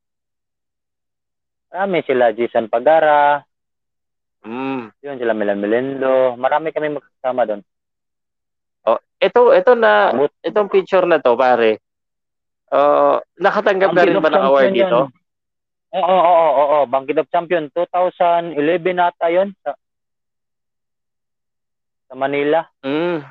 [1.71, 3.46] Marami sila Jason Pagara,
[4.45, 4.93] Mm.
[5.01, 6.37] yun sila Milan Melendo.
[6.37, 7.63] Marami kami magkasama doon.
[8.87, 11.83] Oh, ito ito na itong picture na to, pare.
[12.71, 15.01] Uh, nakatanggap na rin ba ng award dito?
[15.97, 16.87] Oo, oo, oo, oo, oo.
[16.87, 19.75] Bangkit of Champion 2011 ata 'yon sa
[22.07, 22.67] sa Manila.
[22.83, 23.23] Mm.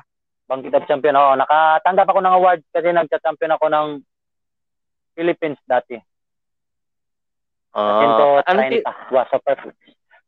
[0.46, 1.16] Bangkit of Champion.
[1.16, 3.86] Oo, nakatanggap ako ng award kasi nagcha-champion ako ng
[5.16, 5.96] Philippines dati.
[7.76, 8.72] Into ano 30.
[8.72, 9.56] ti- Wow, super,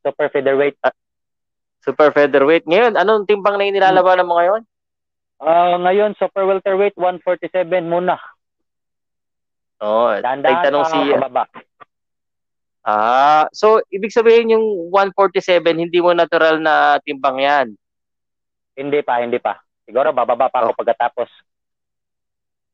[0.08, 0.80] super featherweight.
[1.78, 2.64] super featherweight.
[2.64, 4.62] Ngayon, anong timbang na yung nilalabanan mo ngayon?
[5.38, 8.16] Ah, ngayon, super welterweight, 147 muna.
[9.78, 11.44] Oh, may Dahan-dahan tanong si pababa.
[12.82, 17.66] Ah, so ibig sabihin yung 147 hindi mo natural na timbang 'yan.
[18.74, 19.54] Hindi pa, hindi pa.
[19.86, 21.28] Siguro bababa pa ako pagkatapos.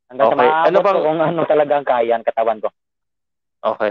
[0.08, 0.48] Hanggang Okay.
[0.48, 2.68] sa Ano bang- kung ano talaga ang kaya ang katawan ko.
[3.64, 3.90] Okay.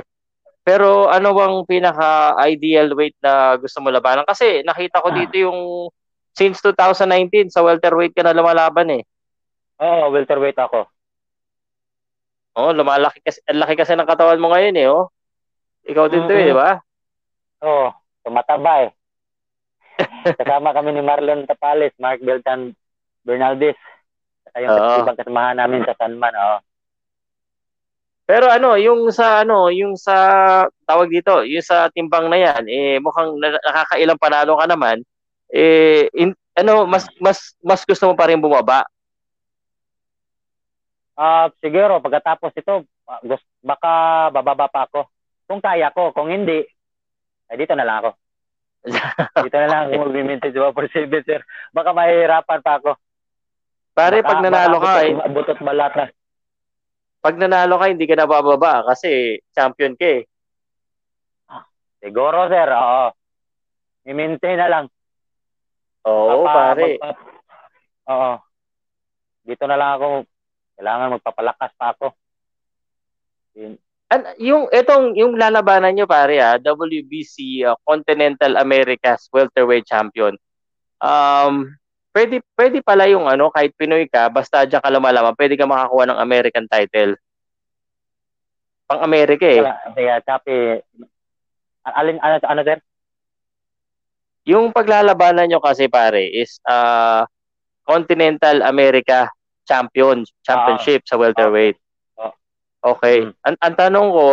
[0.63, 4.23] Pero ano bang pinaka-ideal weight na gusto mo labanan?
[4.23, 5.91] Kasi nakita ko dito yung
[6.31, 9.03] since 2019 sa welterweight ka na lumalaban eh.
[9.83, 10.87] Oo, welterweight ako.
[12.53, 15.09] Oh, lumalaki kasi ang laki kasi ng katawan mo ngayon eh, oh.
[15.83, 16.79] Ikaw din 'to eh, di ba?
[17.65, 17.91] Oo,
[18.23, 18.91] tumataba eh.
[20.39, 22.71] Kasama kami ni Marlon Tapales, Mark Beltan
[23.25, 23.75] Bernaldez.
[24.47, 24.95] Saka yung Oo.
[25.01, 26.31] ibang kasamahan namin sa Sanman.
[26.31, 26.57] Oo.
[28.23, 30.15] Pero ano, yung sa ano, yung sa
[30.87, 35.03] tawag dito, yung sa timbang na 'yan, eh mukhang na- nakakailang panalo ka naman.
[35.51, 38.87] Eh in- ano, mas mas mas gusto mo pa rin bumaba.
[41.13, 43.21] Ah, siguro pagkatapos ito, ah,
[43.61, 43.93] baka
[44.33, 45.05] bababa pa ako.
[45.45, 46.63] Kung kaya ko, kung hindi,
[47.51, 48.11] ay dito na lang ako.
[49.47, 51.39] Dito na lang ako mag-maintain sa 147, sir.
[51.71, 52.99] Baka mahihirapan pa ako.
[53.95, 56.05] Pare, Baka- pag nanalo baka ka, eh, Butot balat na.
[57.23, 60.27] Pag nanalo ka, hindi ka na bababa kasi champion ka eh.
[62.03, 62.67] Siguro, sir.
[62.67, 63.15] Oo.
[64.03, 64.85] I-maintain na lang.
[66.03, 66.99] Oo, Papa- pare.
[66.99, 67.19] magpa-
[68.11, 68.31] Oo.
[69.39, 70.07] Dito na lang ako.
[70.75, 72.11] Kailangan magpapalakas pa ako.
[73.55, 73.79] Yun.
[74.11, 80.35] An, yung etong yung lalabanan nyo pare ah, WBC ah, Continental Americas welterweight champion.
[80.99, 81.71] Um
[82.13, 86.13] pwede pwede pala yung ano kahit Pinoy ka basta diyan ka lumalaban, pwede ka makakuha
[86.13, 87.17] ng American title.
[88.85, 89.63] Pang Amerika eh.
[89.95, 90.77] Kaya, sabi,
[91.87, 92.79] alin, ano, ano, sir?
[94.43, 97.25] Yung paglalabanan nyo kasi pare is ah
[97.83, 99.27] Continental America
[99.63, 101.79] Champion Championship sa welterweight.
[102.19, 102.35] Ah.
[102.83, 103.27] Okay.
[103.27, 103.31] Mm.
[103.39, 104.27] Ang, ang tanong ko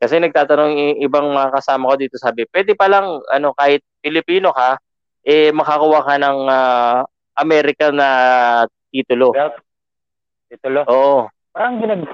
[0.00, 4.50] kasi nagtatanong yung ibang mga kasama ko dito sabi, pwede pa lang ano kahit Pilipino
[4.50, 4.80] ka
[5.22, 8.08] eh makakuha ka ng ah, American na
[8.88, 9.32] titulo.
[9.32, 9.56] Belt?
[10.48, 10.80] Titulo.
[10.86, 11.28] Oo.
[11.52, 12.04] Parang ginag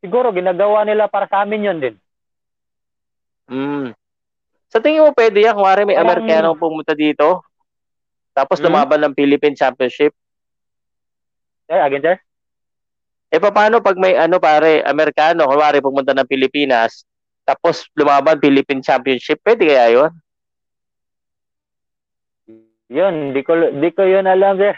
[0.00, 1.94] siguro ginagawa nila para sa amin yun din.
[3.48, 3.92] Mm.
[4.68, 5.52] Sa tingin mo pwede yan?
[5.52, 7.44] Kung may Parang- Amerikano pumunta dito,
[8.32, 8.66] tapos Hmm?
[8.66, 10.16] lumaban ng Philippine Championship,
[11.62, 12.16] Sir, again, sir?
[13.28, 17.04] Eh paano pag may ano pare, Amerikano, kunwari pumunta ng Pilipinas,
[17.44, 20.12] tapos lumaban Philippine Championship, pwede kaya yun?
[22.92, 24.76] Yun, di ko, di ko yun alam, sir.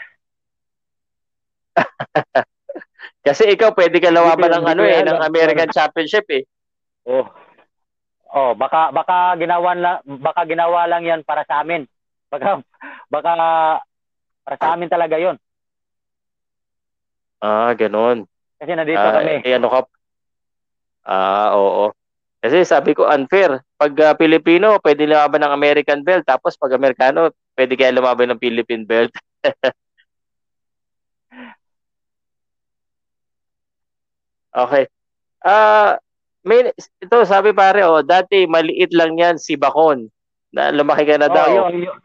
[3.27, 6.47] Kasi ikaw pwede ka lawaban ng ano eh, ng American Championship eh.
[7.03, 7.27] Oh.
[8.35, 11.87] Oh, baka baka ginawa lang baka ginawa lang 'yan para sa amin.
[12.27, 12.59] Baka
[13.07, 13.31] baka
[14.43, 15.39] para sa amin talaga 'yon.
[17.39, 18.27] Ah, ganun.
[18.59, 19.43] Kasi nandito Ah, kami.
[19.43, 19.79] eh, ano ka?
[21.05, 21.91] Ah, oo.
[22.43, 23.61] Kasi sabi ko unfair.
[23.79, 26.25] Pag ah, Pilipino, pwede lumaban ng American belt.
[26.27, 29.11] Tapos pag Amerikano, pwede kaya lumaban ng Philippine belt.
[34.63, 34.85] okay.
[35.41, 35.97] Ah,
[36.45, 40.05] may ito sabi pare oh, dati maliit lang 'yan si Bacon.
[40.53, 41.47] Na lumaki ka na daw.
[41.51, 41.99] Oh, yung, yung,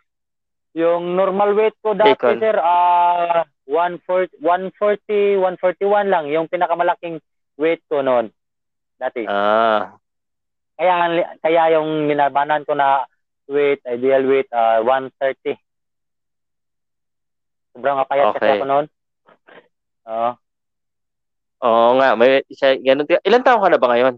[0.74, 2.40] yung normal weight ko dati, Bacon.
[2.40, 6.26] sir, ah 140, 140, 141 lang.
[6.26, 7.22] Yung pinakamalaking
[7.54, 8.34] weight ko noon.
[8.98, 9.22] Dati.
[9.30, 9.94] Ah,
[10.74, 13.06] Kaya, kaya yung minabanan ko na
[13.50, 15.58] weight, ideal weight, ah 130.
[17.74, 18.54] Sobrang kapayat kasi Okay.
[18.56, 18.86] ako noon.
[20.06, 20.30] Oo.
[21.60, 23.06] oo nga, may siya ganun.
[23.20, 24.16] Ilan taon ka na ba ngayon?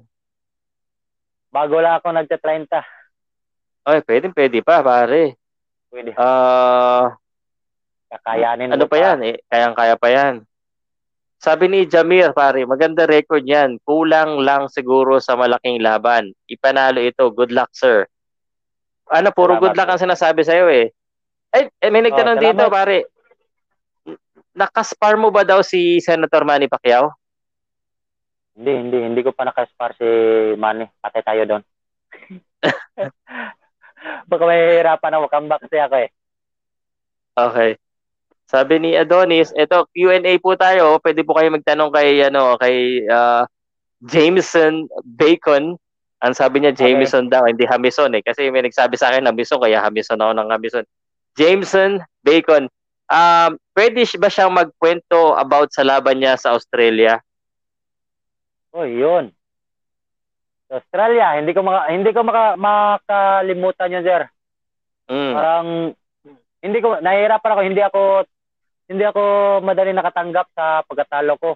[1.53, 2.81] bago lang ako nagta-30.
[3.85, 5.37] Ay, pwede, pwede pa, pare.
[5.93, 6.17] Pwede.
[6.17, 7.13] Ah,
[8.09, 10.35] Kakayanin ano ko pa yan eh, kayang-kaya pa yan.
[11.37, 13.77] Sabi ni Jamir, pare, maganda record yan.
[13.85, 16.33] Kulang lang siguro sa malaking laban.
[16.47, 17.29] Ipanalo ito.
[17.35, 18.07] Good luck, sir.
[19.11, 20.87] Ano, puro Salamat good luck ang sinasabi sa'yo eh.
[21.53, 22.99] Ay, eh, may nagtanong Oh, dito, pare.
[24.53, 27.13] Nakaspar mo ba daw si Senator Manny Pacquiao?
[28.57, 28.99] Hindi, hindi.
[29.01, 30.07] Hindi ko pa nakaspar si
[30.61, 30.85] Manny.
[31.01, 31.63] Patay tayo doon.
[34.31, 35.25] Baka mahihirapan ako.
[35.29, 36.11] Comeback kasi ako eh.
[37.33, 37.71] Okay.
[38.45, 41.01] Sabi ni Adonis, ito Q&A po tayo.
[41.01, 43.49] Pwede po kayo magtanong kay ano, kay ah,
[44.05, 45.81] Jameson Bacon.
[46.23, 48.23] Ang sabi niya Jameson daw, hindi Hamison eh.
[48.23, 50.87] Kasi may nagsabi sa akin Hamison, kaya Hamison ako ng Hamison.
[51.35, 52.71] Jameson Bacon.
[53.11, 57.19] Um, pwede ba siyang magkwento about sa laban niya sa Australia?
[58.71, 59.35] Oh, yun.
[60.71, 64.23] Sa Australia, hindi ko maka, hindi ko maka, makalimutan yun, sir.
[65.11, 65.33] Mm.
[65.35, 65.69] Parang
[66.63, 68.03] hindi ko nahihirapan ako, hindi ako
[68.87, 69.23] hindi ako
[69.67, 71.51] madali nakatanggap sa pagkatalo ko.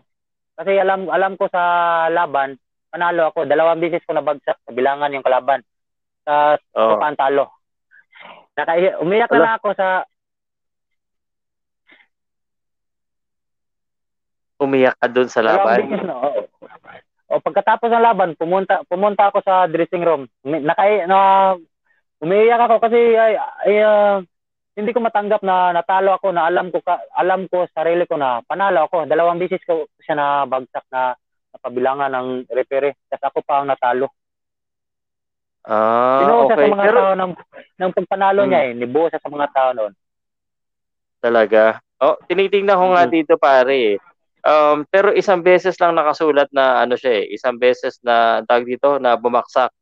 [0.59, 1.62] Kasi alam alam ko sa
[2.11, 2.59] laban,
[2.97, 3.45] panalo ako.
[3.45, 5.61] Dalawang beses ko nabagsak sa bilangan yung kalaban.
[6.25, 6.97] Sa Oh.
[6.97, 6.99] oh.
[6.99, 7.53] pantalo.
[8.57, 9.45] Naka, umiyak Wala.
[9.45, 9.89] na ako sa
[14.57, 15.81] Umiyak ka dun sa dalawang laban?
[15.85, 16.15] beses na.
[16.17, 16.43] oo.
[17.27, 20.25] O pagkatapos ng laban, pumunta pumunta ako sa dressing room.
[20.47, 21.19] Naka na
[22.25, 23.37] umiiyak ako kasi ay,
[23.69, 24.17] ay ah,
[24.73, 28.41] hindi ko matanggap na natalo ako na alam ko ka, alam ko sarili ko na
[28.49, 29.05] panalo ako.
[29.05, 31.13] Dalawang beses ko siya na bagsak na
[31.57, 32.95] napabilangan ng referee.
[33.09, 34.07] Tapos ako pa ang natalo.
[35.66, 36.62] Ah, Binuo siya okay.
[36.62, 37.33] sa mga Pero tao ng,
[37.77, 38.51] ng pagpanalo Hmm.
[38.53, 38.73] niya eh.
[38.73, 39.92] Nibuo siya sa mga tao noon.
[41.19, 41.62] Talaga.
[41.99, 43.11] Oh, tinitingnan ko nga Mm.
[43.11, 43.75] dito pare.
[43.75, 43.97] eh.
[44.47, 49.03] Um, pero isang beses lang nakasulat na ano siya eh, isang beses na tawag dito
[49.03, 49.75] na bumaksak.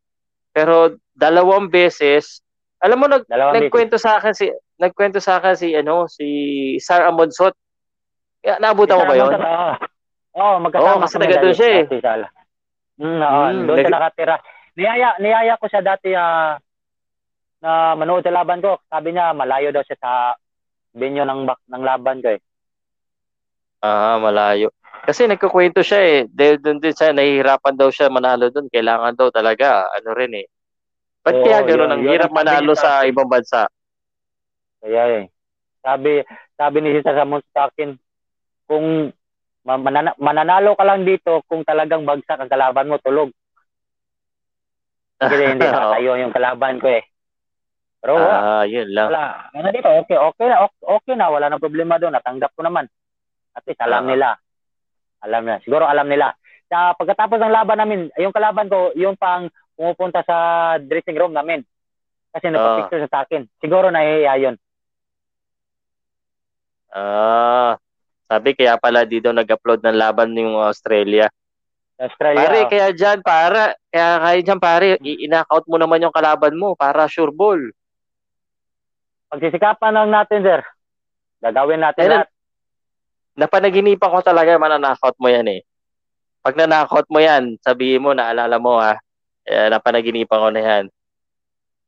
[0.56, 2.40] Pero dalawang beses,
[2.80, 3.68] alam mo nag Dalawang beses.
[3.68, 4.48] nagkwento sa akin si
[4.80, 6.26] nagkwento sa akin si ano si
[6.80, 7.52] Sar Amonsot.
[8.40, 9.32] Ya, naabutan mo ba 'yon?
[10.34, 11.84] Oo, oh, magkasama Oo, kasi taga doon siya eh.
[12.02, 12.28] Sala.
[12.98, 14.36] Mm, oo, Mm, doon siya nakatira.
[14.74, 16.58] Niyaya, niyaya ko siya dati ah,
[17.62, 18.82] na manood sa laban ko.
[18.90, 20.10] Sabi niya, malayo daw siya sa
[20.94, 22.40] venue ng, bak- ng laban ko eh.
[23.78, 24.74] Ah, malayo.
[25.06, 26.18] Kasi nagkukwento siya eh.
[26.26, 28.66] Dahil doon din siya, nahihirapan daw siya manalo doon.
[28.72, 30.46] Kailangan daw talaga, ano rin eh.
[31.22, 31.92] Ba't Oo, kaya gano'n?
[31.94, 33.68] Ang hirap manalo sa ibang bansa.
[34.82, 35.24] Kaya eh.
[35.84, 36.24] Sabi,
[36.56, 37.96] sabi ni Sisa Samon sa akin,
[38.64, 39.12] kung
[39.64, 43.33] manana- mananalo ka lang dito kung talagang bagsak ang kalaban mo, tulog.
[45.16, 47.05] Kasi hindi nakatayo yung kalaban ko eh.
[48.05, 49.09] Pero ah, yun lang.
[49.09, 49.48] Wala.
[49.57, 52.85] Ano dito, okay, okay na, okay, okay na, wala nang problema doon, natanggap ko naman.
[53.57, 54.09] At least alam Ah.
[54.12, 54.29] nila.
[55.24, 55.59] Alam nila.
[55.64, 56.37] Siguro alam nila.
[56.68, 60.37] Sa pagkatapos ng laban namin, yung kalaban ko, yung pang pumupunta sa
[60.77, 61.64] dressing room namin.
[62.29, 63.48] Kasi nagpa-picture sa akin.
[63.62, 64.57] Siguro nahihiya yun.
[66.94, 67.79] Ah,
[68.34, 71.30] sabi kaya pala di daw nag-upload ng laban yung Australia.
[71.94, 72.42] Australia.
[72.42, 72.70] Pare, oh.
[72.70, 77.30] kaya dyan, para, kaya kaya dyan, pare, i-knockout mo naman yung kalaban mo para sure
[77.30, 77.62] ball.
[79.30, 80.60] Pagsisikapan lang natin, sir.
[81.38, 82.30] Gagawin natin Kailan- lahat.
[83.34, 85.62] Napanaginipan ko talaga mananakot mo yan eh.
[86.42, 88.98] Pag nanakot mo yan, sabihin mo, naalala mo ha,
[89.46, 90.84] eh, napanaginipan ko na yan.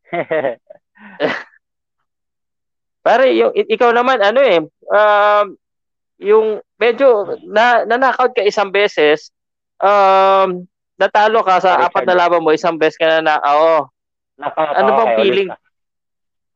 [3.06, 4.59] Pare, yung, ikaw naman, ano eh,
[4.90, 5.46] um,
[6.18, 9.29] yung medyo na, nanakaut ka isang beses,
[9.79, 10.64] um,
[10.96, 11.92] natalo ka sa Richard.
[11.92, 13.88] apat na laban mo, isang beses ka na na, oo.
[14.37, 15.48] Knockout, Ano bang okay, feeling?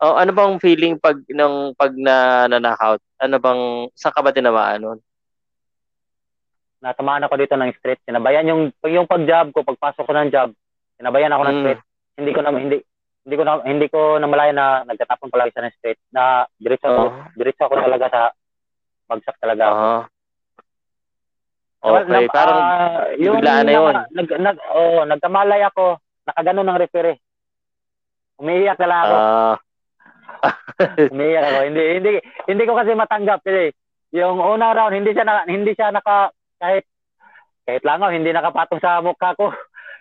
[0.00, 3.00] Oh, ano bang feeling pag nung pag na nanakaut?
[3.20, 3.60] Ano bang
[3.92, 4.98] sa ka ba tinamaan nun?
[6.80, 8.00] natamaan ako dito ng straight.
[8.08, 10.48] Sinabayan yung yung pag-job ko, pagpasok ko ng job,
[10.96, 11.60] sinabayan ako ng Mm.
[11.60, 11.82] straight.
[12.16, 12.76] Hindi ko na hindi
[13.20, 17.12] hindi ko na hindi ko namalayan na nagtatapon palagi siya ng straight na diretso Oh.
[17.36, 18.20] diretso ako talaga sa
[19.10, 19.74] bagsak talaga ako.
[19.74, 20.06] Nawal-
[21.80, 23.94] Okay, na- parang ah, biglaan na yun.
[24.12, 25.96] Nag, nag, oh, nagkamalay ako,
[26.28, 27.16] nakaganon ng referee.
[28.36, 29.16] Umiiyak na lang ako.
[29.16, 29.54] ah
[31.12, 31.58] Umiiyak ako.
[31.66, 32.10] Hindi hindi
[32.46, 33.72] hindi ko kasi matanggap kasi
[34.12, 36.84] yung unang round hindi siya na, hindi siya naka kahit
[37.64, 39.48] kahit lang ako, hindi nakapatong sa mukha ko.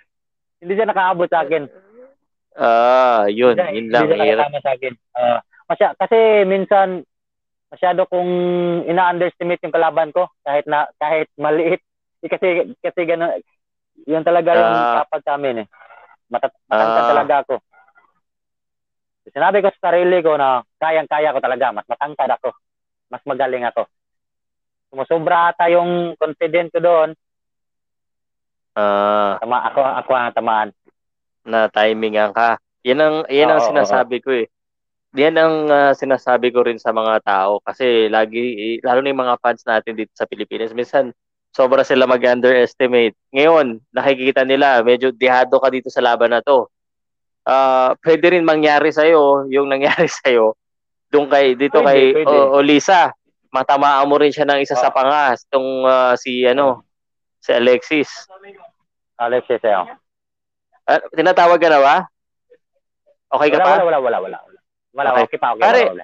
[0.62, 1.64] hindi siya nakaabot sa akin.
[2.56, 4.40] ah, yun, Hindi- yun lang Hindi siya hirap.
[4.44, 4.94] nakatama sa akin.
[5.16, 6.88] Ah, masya, kasi minsan
[7.70, 8.32] masyado kong
[8.86, 11.82] ina-underestimate yung kalaban ko kahit na kahit maliit.
[12.20, 13.32] Eh, Kasi kasi gano
[14.04, 14.96] yun talaga yung Ah.
[15.02, 15.68] kapag sa amin eh.
[16.28, 17.10] Matat matangkad Ah.
[17.10, 17.56] talaga ako.
[19.30, 22.50] Sinabi ko sa sarili ko na kayang-kaya ko talaga, mas matangkad ako.
[23.08, 23.86] Mas magaling ako.
[24.90, 27.10] Sumusobra ata yung confident ko doon.
[28.74, 30.70] Ah, Tama, ako, ako ang tamaan.
[31.46, 32.58] na timingan ka.
[32.84, 34.46] Yan ang yan ang Oo, sinasabi ko eh.
[35.18, 39.40] Yan ang ah, sinasabi ko rin sa mga tao kasi lagi lalo na yung mga
[39.42, 41.10] fans natin dito sa Pilipinas minsan
[41.50, 43.18] sobra sila mag-underestimate.
[43.34, 46.70] Ngayon, nakikita nila medyo dihado ka dito sa laban na to.
[47.42, 50.30] Ah, pwede rin mangyari sa yung nangyari sa
[51.10, 52.38] doon kay dito Pwede, kay pwede.
[52.38, 53.10] O- Olisa.
[53.50, 54.96] Matamaan mo rin siya ng isa sa Oo.
[54.96, 56.86] pangas tong ah, si ano
[57.42, 58.30] si Alexis.
[59.18, 59.74] Alexis, eh.
[59.74, 59.90] oh.
[60.86, 61.96] Ah, tinatawag ka na ba?
[63.30, 63.74] Okay ka Wala, pa?
[63.74, 64.49] wala, wala, wala, wala.
[65.00, 65.24] Wala, Okay.
[65.26, 65.64] okay pa, okay.
[65.64, 66.04] Pare, wala.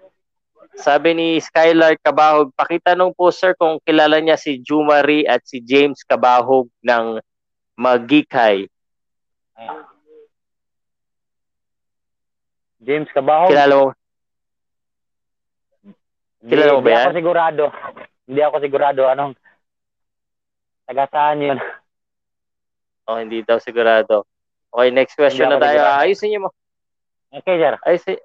[0.76, 6.00] Sabi ni Skylar Kabahog, pakitanong po sir kung kilala niya si Jumari at si James
[6.02, 7.20] Kabahog ng
[7.76, 8.68] Magikay.
[12.80, 13.50] James Cabaho.
[13.50, 13.88] Kilala mo?
[16.38, 17.04] Hindi- kilala mo ba hindi yan?
[17.04, 17.64] ako sigurado.
[18.26, 19.34] Hindi ako sigurado anong
[20.86, 21.60] taga saan yun.
[23.06, 24.26] Oh, hindi daw sigurado.
[24.70, 25.78] Okay, next question Hindi na tayo.
[25.78, 26.02] sigurado.
[26.04, 26.50] Ayusin niyo mo.
[27.32, 27.74] Okay, sir.
[27.82, 28.18] Ayusin.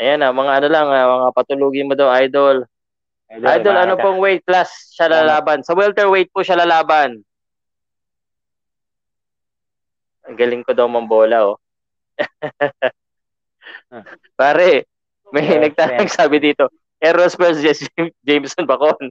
[0.00, 2.64] Ayan na, mga ano lang, ah, mga patulugin mo daw, idol.
[3.30, 5.14] Idol, ano ba- pong weight class siya Ano?
[5.22, 5.60] lalaban?
[5.60, 7.20] Sa welterweight po siya lalaban.
[10.24, 11.56] Ang galing ko daw mambola, oh.
[14.34, 14.88] Pare,
[15.30, 16.16] may Yes, nagtanong yes.
[16.16, 17.62] sabi dito, Eros versus
[18.20, 19.08] Jameson Bacon.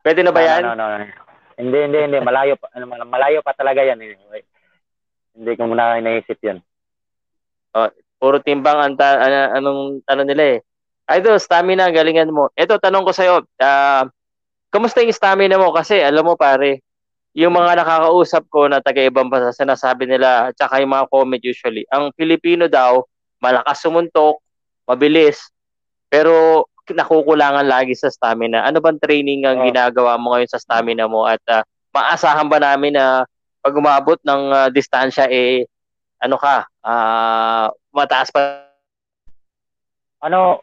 [0.00, 0.62] Pwede na ba No, yan?
[0.64, 1.06] No, no, no.
[1.56, 2.18] Hindi, hindi, hindi.
[2.20, 4.00] Malayo pa, ano, malayo pa talaga yan.
[4.00, 4.16] eh.
[5.32, 6.60] Hindi ko muna naisip yun.
[8.22, 10.58] Puro timbang ang ta- ano- anong tanong nila eh.
[11.10, 12.54] Idol, stamina, galingan mo.
[12.54, 14.06] Ito, tanong ko sa'yo, ah,
[14.70, 15.74] kamusta yung stamina mo?
[15.74, 16.78] Kasi alam mo pare,
[17.34, 21.82] yung mga nakakausap ko na taga-ibang bansa, sinasabi nila, at saka yung mga comment usually,
[21.90, 23.02] ang Pilipino daw,
[23.42, 24.38] malakas sumuntok,
[24.86, 25.50] mabilis,
[26.06, 28.62] pero nakukulangan lagi sa stamina.
[28.62, 29.66] Ano bang training ang Oh.
[29.66, 31.26] ginagawa mo ngayon sa stamina mo?
[31.26, 33.26] At ah, maasahan ba namin na
[33.58, 35.66] pag umabot ng ah, distansya, eh,
[36.22, 38.68] ano ka, ah, mataas pa
[40.22, 40.62] Ano,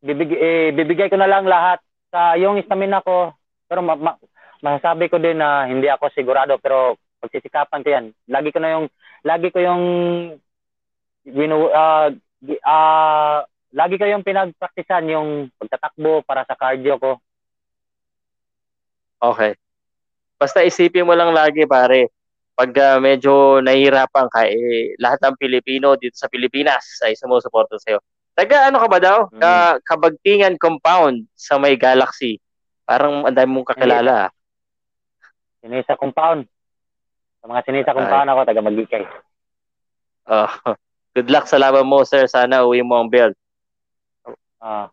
[0.00, 3.32] bibig, eh, bibigay ko na lang lahat sa yung stamina ko.
[3.68, 4.16] Pero ma, ma,
[4.64, 8.06] masasabi ko din na hindi ako sigurado pero pagsisikapan ko yan.
[8.28, 8.86] Lagi ko na yung
[9.20, 9.82] lagi ko yung
[11.24, 12.08] ginu ah
[12.40, 17.12] gi- ah, lagi ko yung pinagpraktisan yung pagtatakbo para sa cardio ko.
[19.20, 19.56] Okay.
[20.36, 22.12] Basta isipin mo lang lagi pare,
[22.54, 27.98] pag ah, medyo nahihirapan ka, eh, lahat ng Pilipino dito sa Pilipinas ay sumusuporta sa'yo.
[28.34, 29.18] Taga ano ka ba daw?
[29.30, 29.40] Mm.
[29.42, 29.52] Ka,
[29.82, 32.38] Kabagtingan Compound sa may Galaxy.
[32.86, 34.26] Parang ang dami mong kakilala.
[34.26, 34.30] ah.
[35.62, 36.44] Sinisa compound.
[37.40, 37.96] Sa mga sinisa Ay.
[37.98, 39.04] compound ako taga Magikay.
[40.24, 40.50] Oh,
[41.14, 42.24] good luck sa laban mo, sir.
[42.26, 43.36] Sana uwi mo ang belt.
[44.58, 44.88] Ah,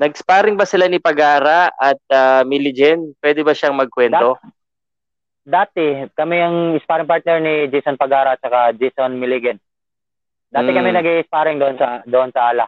[0.00, 3.12] Nag-sparring ba sila ni Pagara at uh, Millie Jen?
[3.20, 4.40] Pwede ba siyang magkwento?
[5.40, 9.56] Dati kami ang sparring partner ni Jason Pagara at saka Jason Milligan.
[10.50, 10.76] Dati Mm.
[10.76, 12.66] kami nag-sparring doon sa doon sa Ala.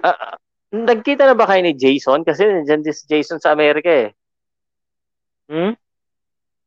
[0.00, 0.34] Ah,
[0.70, 2.22] nagkita na ba kayo ni Jason?
[2.22, 4.10] Kasi nandiyan din si Jason sa Amerika eh.
[5.46, 5.74] Hmm?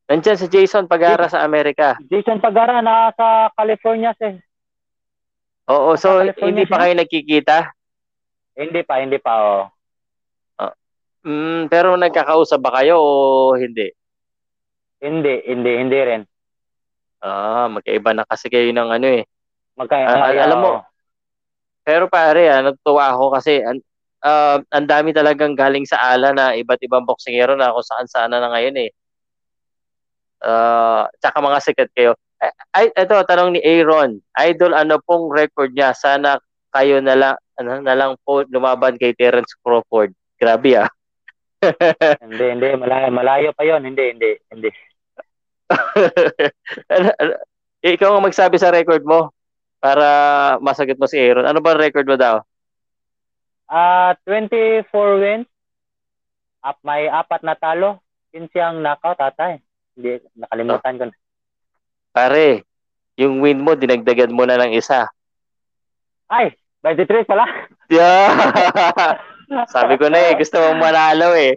[0.07, 1.99] Nandiyan si Jason Pagara sa Amerika.
[2.07, 4.31] Jason Pagara nasa California si.
[5.67, 6.81] Oo, so California hindi pa siya?
[6.83, 7.57] kayo nagkikita?
[8.57, 9.63] Hindi pa, hindi pa oh.
[11.25, 13.89] Mm, pero nagkakausap ba kayo o hindi?
[15.01, 16.21] Hindi, hindi, hindi rin.
[17.21, 19.23] Ah, magkaiba na kasi kayo ng ano eh.
[19.77, 20.71] Magka, Ah, ay, alam mo.
[21.85, 23.77] Pero pare, ah, natutuwa ako kasi an,
[24.21, 28.33] ah, ang dami talagang galing sa ala na iba't ibang boksingero na kung saan saan
[28.33, 28.89] na, ngayon eh.
[30.41, 32.13] Ah, tsaka mga sikat kayo.
[32.37, 32.53] Ay,
[32.93, 34.21] ay, ito, tanong ni Aaron.
[34.37, 35.97] Idol, ano pong record niya?
[35.97, 36.37] Sana
[36.69, 40.13] kayo na lang, ano, na lang po lumaban kay Terence Crawford.
[40.37, 40.89] Grabe ah.
[42.25, 42.67] hindi, hindi.
[42.77, 44.69] Malayo, malayo pa yon Hindi, hindi, hindi.
[46.93, 47.31] ano, ano,
[47.83, 49.33] ikaw ang magsabi sa record mo
[49.81, 50.07] para
[50.61, 51.45] masagot mo si Aaron.
[51.45, 52.41] Ano ba record mo daw?
[53.67, 54.87] Ah, uh, 24
[55.21, 55.49] wins.
[56.63, 58.01] Up, may apat na talo.
[58.31, 59.59] 15 ang knockout ata eh.
[59.95, 60.99] Hindi, nakalimutan oh.
[60.99, 61.15] ko na.
[62.11, 62.47] Pare,
[63.17, 65.09] yung win mo, dinagdagan mo na ng isa.
[66.27, 66.53] Ay,
[66.83, 67.45] 23 pala.
[67.89, 69.21] Yeah.
[69.47, 71.55] Sabi ko na eh, gusto mong manalo eh.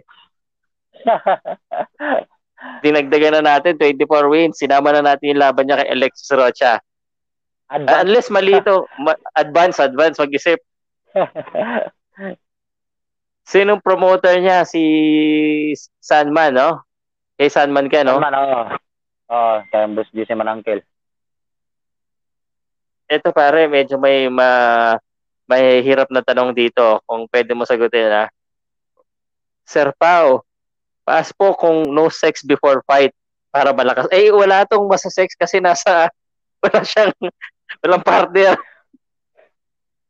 [2.85, 4.55] Dinagdagan na natin, 24 wins.
[4.61, 6.79] Sinama na natin yung laban niya kay Alexis Rocha.
[7.71, 7.91] Advance.
[7.91, 10.59] Uh, unless malito, ma- advance, advance, mag-isip.
[13.51, 14.63] Sinong promoter niya?
[14.63, 14.83] Si
[15.99, 16.85] Sandman, no?
[17.35, 18.19] Kay Sandman ka, no?
[18.19, 18.47] Sandman, oo.
[18.47, 18.67] Oh.
[19.31, 20.27] Oo, oh, kay Bruce G.
[20.35, 20.83] Manangkel.
[23.11, 24.95] Ito pare, medyo may ma
[25.51, 28.31] may hirap na tanong dito kung pwede mo sagutin ha.
[29.67, 30.47] Sir Pao,
[31.03, 33.11] paas po kung no sex before fight
[33.51, 34.07] para malakas.
[34.15, 36.07] Eh, wala tong masa-sex kasi nasa,
[36.63, 37.11] wala siyang,
[37.83, 38.55] walang partner.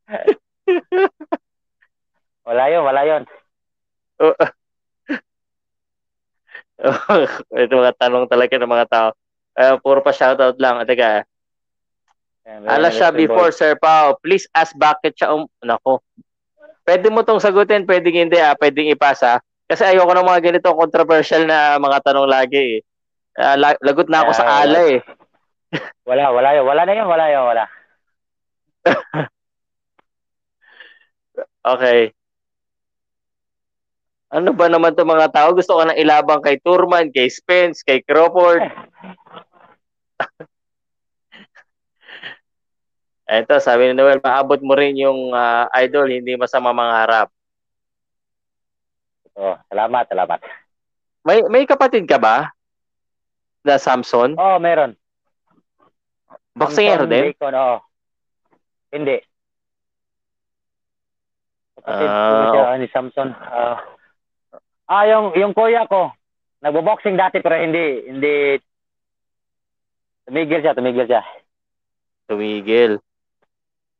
[2.46, 3.22] wala yun, wala yun.
[4.22, 4.34] Oh,
[7.62, 9.08] ito mga tanong talaga ng mga tao.
[9.52, 10.82] Uh, puro pa shoutout lang.
[10.86, 11.26] Teka,
[12.46, 14.18] Ala siya before, Sir Pao.
[14.18, 15.46] Please ask bakit siya um...
[15.62, 16.02] Nako.
[16.82, 19.38] Pwede mo tong sagutin, pwede hindi ah, pwedeng ipasa.
[19.70, 22.84] Kasi ayoko ng mga ganito controversial na mga tanong lagi eh.
[23.32, 25.00] Uh, lagot na ako yeah, sa ala eh.
[26.08, 26.64] wala, wala yun.
[26.66, 27.64] Wala na yun, wala yun, wala.
[31.78, 32.10] okay.
[34.32, 35.54] Ano ba naman to mga tao?
[35.54, 38.66] Gusto ko nang ilabang kay Turman, kay Spence, kay Crawford.
[43.32, 47.28] Ito, sabi ni Noel, maabot mo rin yung uh, idol, hindi masama mga harap.
[49.32, 50.38] Oh, salamat, salamat.
[51.24, 52.52] May may kapatid ka ba?
[53.64, 54.36] Na Samson?
[54.36, 54.92] Oh, meron.
[56.52, 57.32] Boxingero din?
[57.32, 57.80] Bacon, oh.
[58.92, 59.24] Hindi.
[61.80, 63.32] Kapatid uh, siya ni Samson.
[63.32, 63.80] Uh,
[64.92, 66.12] ah, yung, yung kuya ko,
[66.60, 68.60] nagbo-boxing dati pero hindi, hindi,
[70.28, 71.24] tumigil siya, tumigil siya.
[72.28, 73.00] Tumigil.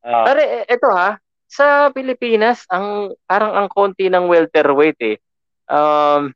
[0.03, 1.15] Uh, Pero ito ha,
[1.47, 5.17] sa Pilipinas, ang parang ang konti ng welterweight eh.
[5.71, 6.35] Um,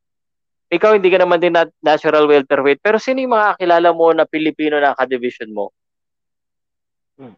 [0.72, 4.28] ikaw hindi ka naman din na natural welterweight, pero sino yung mga kakilala mo na
[4.28, 5.72] Pilipino na ka-division mo?
[7.16, 7.36] Hmm.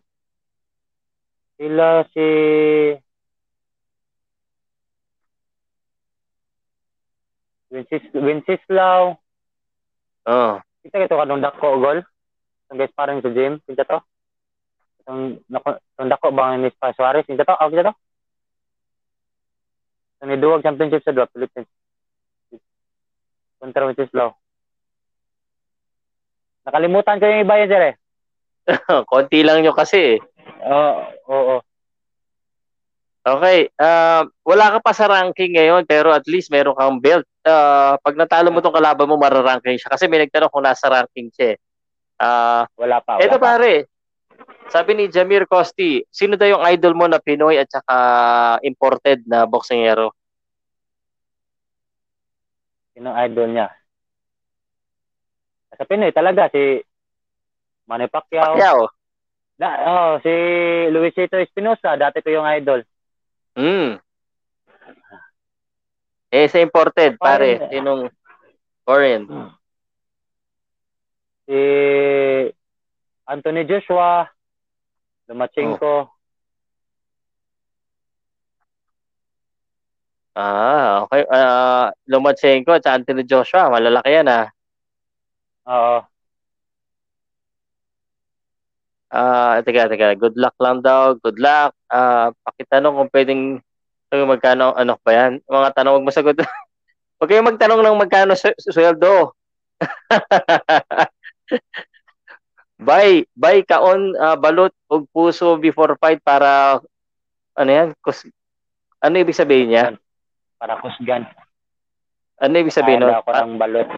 [1.57, 2.27] Sila si
[7.69, 9.13] Wincis Wincislau.
[10.25, 10.53] Oh.
[10.82, 11.99] Kita ito kanong dako gol.
[12.69, 14.01] Ang guys parang sa gym, kita to.
[15.10, 15.41] Ang
[15.97, 17.93] ang dako ba ni Pa Suarez ito to, og to.
[20.22, 21.70] Ang duwag championship sa dua Philippines.
[23.57, 24.38] Kontra Wincislau.
[26.64, 27.95] Nakalimutan ko yung iba yan, sir eh.
[29.10, 30.18] Konti lang nyo kasi eh.
[30.70, 31.60] Oo, oo, oo.
[33.20, 37.28] Okay, uh, wala ka pa sa ranking ngayon pero at least meron kang belt.
[37.43, 39.91] Uh, pag natalo mo tong kalaban mo, mararanking siya.
[39.91, 41.60] Kasi may nagtanong kung nasa ranking siya.
[42.16, 43.20] Uh, wala pa.
[43.20, 43.45] Wala ito pa.
[43.53, 43.86] pare,
[44.70, 47.97] sabi ni Jamir Costi, sino daw yung idol mo na Pinoy at saka
[48.63, 50.13] imported na boksingero?
[52.93, 53.67] Sino idol niya?
[55.76, 56.82] Sa Pinoy talaga si
[57.89, 58.53] Manny Pacquiao.
[58.55, 58.93] Pacquiao.
[59.59, 60.32] Na, oh, si
[60.88, 62.80] Luisito Espinosa, dati ko yung idol.
[63.59, 63.99] Mm.
[66.30, 67.57] Eh, sa imported, pare.
[67.57, 67.72] Foreign.
[67.74, 68.01] Sinong
[68.86, 69.24] foreign?
[69.26, 69.51] Hmm.
[71.49, 71.59] Si
[73.26, 74.30] Anthony Joshua,
[75.30, 75.86] Lomachenko.
[75.86, 76.03] Oh.
[80.36, 81.21] Ah, okay.
[81.30, 84.45] Uh, Lomachenko at Anthony Joshua, malalaki yan ah.
[85.69, 86.01] Oo.
[89.09, 90.13] Ah, uh, teka, teka.
[90.17, 91.17] Good luck lang daw.
[91.17, 91.73] Good luck.
[91.89, 93.41] Ah, uh, pakitanong kung pwedeng
[94.09, 95.32] magkano ano ba yan?
[95.45, 96.38] Mga tanong wag mo sagot.
[97.19, 99.34] Huwag kayong magtanong ng magkano sweldo.
[102.80, 106.80] Bay, bay kaon uh, balot og puso before fight para
[107.51, 107.91] ano yan?
[107.99, 108.23] Kus,
[109.03, 109.84] ano ibig sabihin niya?
[110.55, 111.27] Para kusgan.
[112.39, 113.11] Ano ibig sabihin no?
[113.11, 113.89] ako ng balot.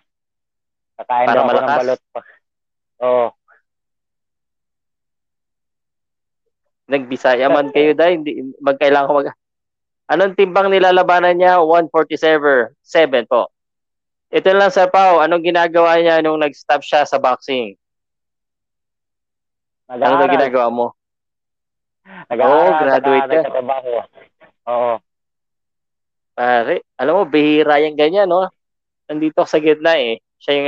[0.97, 2.01] Kakain para ako ng balot.
[3.05, 3.05] Oo.
[3.05, 3.29] Oh.
[6.89, 9.29] Nagbisaya man kayo dahil hindi magkailangan ko mag
[10.11, 11.63] Anong timbang nilalabanan niya?
[11.63, 13.47] 147 7 po.
[14.27, 17.79] Ito lang sa Pau, anong ginagawa niya nung nag-stop siya sa boxing?
[19.91, 20.15] Nag-aaral.
[20.15, 20.85] Ano na ginagawa mo?
[22.31, 22.55] Nag-aaral.
[22.55, 23.51] Oh, graduate ka.
[23.51, 23.91] trabaho.
[24.71, 24.93] Oo.
[26.31, 28.47] Pare, alam mo, bihira yung ganyan, no?
[29.11, 30.23] Nandito sa gitna eh.
[30.39, 30.67] Siya yung,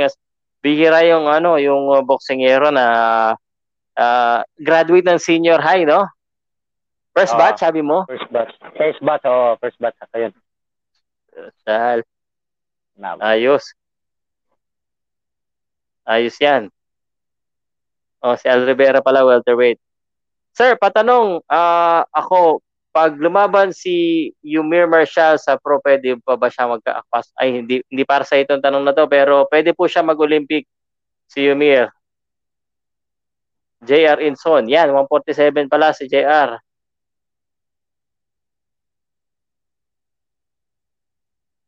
[0.60, 2.84] bihira yung, ano, yung uh, boksingero na
[3.96, 6.04] uh, graduate ng senior high, no?
[7.16, 7.40] First Oo.
[7.40, 8.04] batch, sabi mo?
[8.04, 8.52] First batch.
[8.76, 9.56] First batch, oo.
[9.56, 9.98] First batch.
[10.04, 10.32] Ako yun.
[11.64, 12.04] Sal,
[13.22, 13.64] ayos.
[16.04, 16.73] Ayos yan.
[18.24, 19.76] Oh, si Al Rivera pala, welterweight.
[20.56, 26.72] Sir, patanong, ah ako, pag lumaban si Yumir Marshall sa pro, pwede pa ba siya
[26.72, 27.36] magka-akpas?
[27.36, 30.64] Ay, hindi, hindi para sa itong tanong na to, pero pwede po siya mag-Olympic
[31.28, 31.92] si Yumir.
[33.84, 34.72] JR Inson.
[34.72, 36.56] Yan, 147 pala si JR.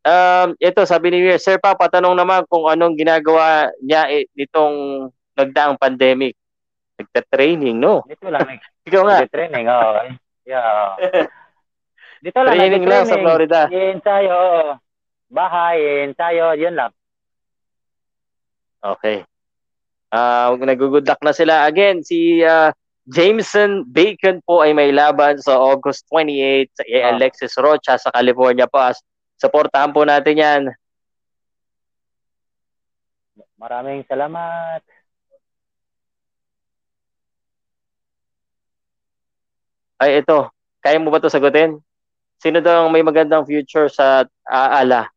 [0.06, 5.10] Um, ito, sabi ni Mir, Sir pa, patanong naman kung anong ginagawa niya eh, nitong
[5.36, 6.38] nagdaang pandemic.
[6.96, 8.00] Nagta-training, no?
[8.08, 8.44] dito lang.
[8.44, 9.16] nag- Ikaw nga.
[9.24, 9.90] Nag-training, oo.
[10.46, 10.96] Yeah.
[12.24, 12.56] Dito lang.
[12.56, 13.20] Training lang sa.
[13.20, 13.60] Florida.
[13.68, 14.64] I-ensayo, oo.
[15.28, 16.90] Bahay, i-ensayo, yun lang.
[18.80, 19.26] Okay.
[20.08, 21.66] Ah, uh, luck na sila.
[21.66, 22.70] Again, si ah,
[23.06, 27.14] Jameson Bacon po ay may laban sa August 28 sa Ah.
[27.14, 29.02] Alexis Rocha sa California Pass.
[29.36, 30.62] Supportahan po natin yan.
[33.58, 34.80] Maraming salamat.
[39.96, 40.52] Ay, ito.
[40.84, 41.80] Kaya mo ba to sagutin?
[42.36, 45.08] Sino daw ang may magandang future sa Aala?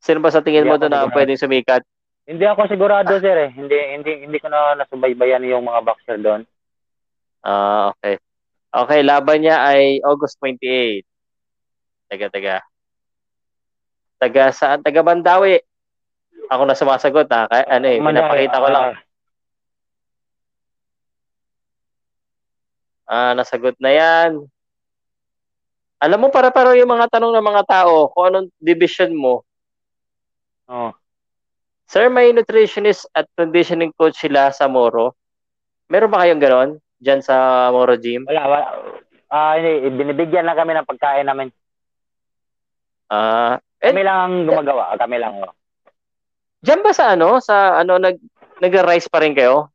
[0.00, 1.16] Sino ba sa tingin Hindi mo doon na sigurado.
[1.16, 1.82] pwedeng sumikat?
[2.28, 3.50] Hindi ako sigurado, sir, eh.
[3.52, 6.42] Hindi, hindi, hindi ko na nasubaybayan yung mga boxer doon.
[7.44, 8.20] Ah, okay.
[8.68, 11.04] Okay, laban niya ay August 28.
[12.08, 12.56] Taga, taga.
[14.20, 14.80] Taga saan?
[14.84, 15.60] Taga Bandawi.
[16.48, 17.48] Ako na sumasagot ha.
[17.48, 18.86] Kaya, ano eh, pinapakita ko lang.
[23.08, 24.44] Ah, nasagot na yan.
[25.98, 29.42] Alam mo, para-paro yung mga tanong ng mga tao kung anong division mo.
[30.68, 30.92] Oo.
[31.88, 35.16] Sir, may nutritionist at conditioning coach sila sa Moro.
[35.88, 36.70] Meron ba kayong ganon?
[37.00, 38.28] Diyan sa Moro Gym?
[38.28, 38.66] Wala, wala.
[39.32, 41.48] Ah, hindi, binibigyan lang kami ng pagkain namin.
[43.08, 44.92] Ah, eh, Kami lang ang gumagawa.
[45.00, 45.32] Kami lang.
[45.40, 45.52] oh.
[46.60, 48.20] Diyan ba sa ano, sa ano, nag,
[48.60, 49.72] nag-rise pa rin kayo?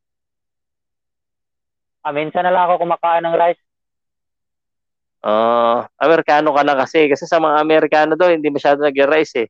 [2.03, 3.63] Ah, minsan na lang ako kumakain ng rice.
[5.23, 7.07] Ah, Amerikano ka na kasi.
[7.07, 9.49] Kasi sa mga Amerikano daw, hindi masyado nag-rise eh.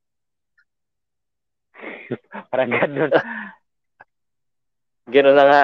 [2.54, 3.10] Parang ganun.
[5.14, 5.64] Gano'n na nga.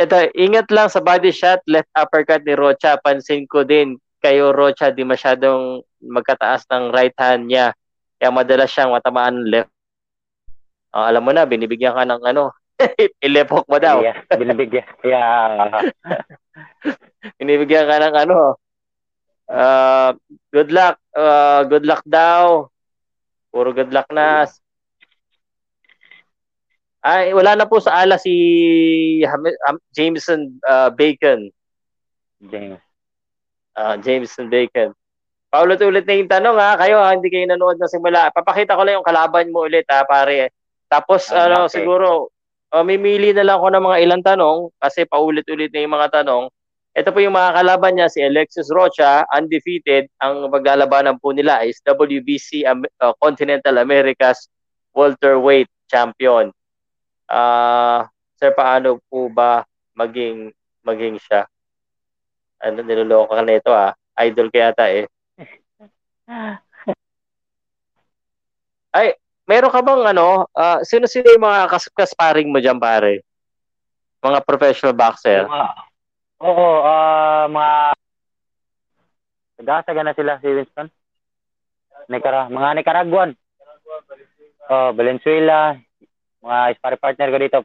[0.00, 2.96] Ito, ingat lang sa body shot, left uppercut ni Rocha.
[3.00, 7.72] Pansin ko din, kayo Rocha, di masyadong magkataas ng right hand niya.
[8.20, 9.72] Kaya madalas siyang matamaan ng left.
[10.92, 12.52] Ah, alam mo na, binibigyan ka ng ano,
[13.26, 14.00] ilepok mo daw.
[14.00, 14.86] Yeah, binibigyan.
[15.04, 15.90] Yeah.
[17.38, 18.56] Binibigyan ka ng ano,
[19.50, 20.16] ah,
[20.52, 22.68] good luck, ah, good luck daw.
[23.50, 24.46] Puro good luck na.
[27.00, 28.32] Ay, wala na po sa ala si
[29.96, 31.48] Jameson ah, Bacon.
[32.40, 32.80] James.
[33.76, 34.92] Ah, Jameson Bacon.
[35.50, 36.78] Paulit-ulit na yung tanong ha.
[36.78, 38.30] Kayo ha, hindi kayo nanood na simula.
[38.30, 40.54] Papakita ko lang yung kalaban mo ulit ha, pare.
[40.86, 41.82] Tapos Ah, ano, okay.
[41.82, 42.30] siguro,
[42.72, 46.50] uh, mimili na lang ako ng mga ilang tanong kasi paulit-ulit na yung mga tanong.
[46.90, 50.10] Ito po yung mga kalaban niya, si Alexis Rocha, undefeated.
[50.18, 54.50] Ang maglalabanan po nila is WBC uh, Continental Americas
[54.90, 56.50] welterweight champion.
[57.30, 59.62] Ah, sir, paano po ba
[59.94, 60.50] maging
[60.82, 61.46] maging siya?
[62.58, 63.94] Ano niloloko ka na ito ah.
[64.18, 65.06] Idol kaya ata eh.
[68.98, 69.14] Ay,
[69.50, 73.26] meron ka bang ano, ah, sino-sino yung mga kas- kasparing mo dyan, pare?
[74.22, 75.50] Mga professional boxer?
[75.50, 75.68] Mga,
[76.46, 77.74] oo, ah, mga
[79.60, 80.88] Tagasaga na sila si Winston.
[82.08, 83.36] Nicara, mga Nicaraguan.
[84.70, 85.76] Oh, Valenzuela.
[86.40, 87.58] Mga sparring partner ko dito.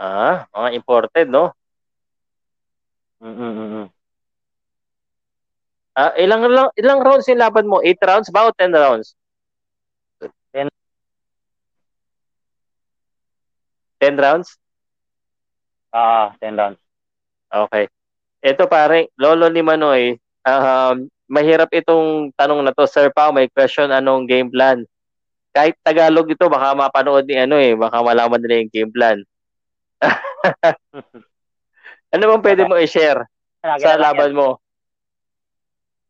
[0.00, 1.52] Ah, mga imported, no?
[3.20, 3.92] Mm-mm-mm.
[5.92, 6.48] Ah, ilang,
[6.80, 7.84] ilang rounds yung laban mo?
[7.84, 9.12] 8 rounds ba o 10 rounds?
[14.02, 14.58] 10 rounds?
[15.94, 16.82] Ah, 10 rounds.
[17.46, 17.86] Okay.
[18.42, 22.90] Ito pare, lolo ni Manoy, um, mahirap itong tanong na to.
[22.90, 24.82] Sir Pao, may question, anong game plan?
[25.54, 29.18] Kahit Tagalog ito, baka mapanood ni ano eh, baka malaman nila yung game plan.
[32.12, 33.24] Ano bang pwede mo i-share
[33.80, 34.60] sa laban mo?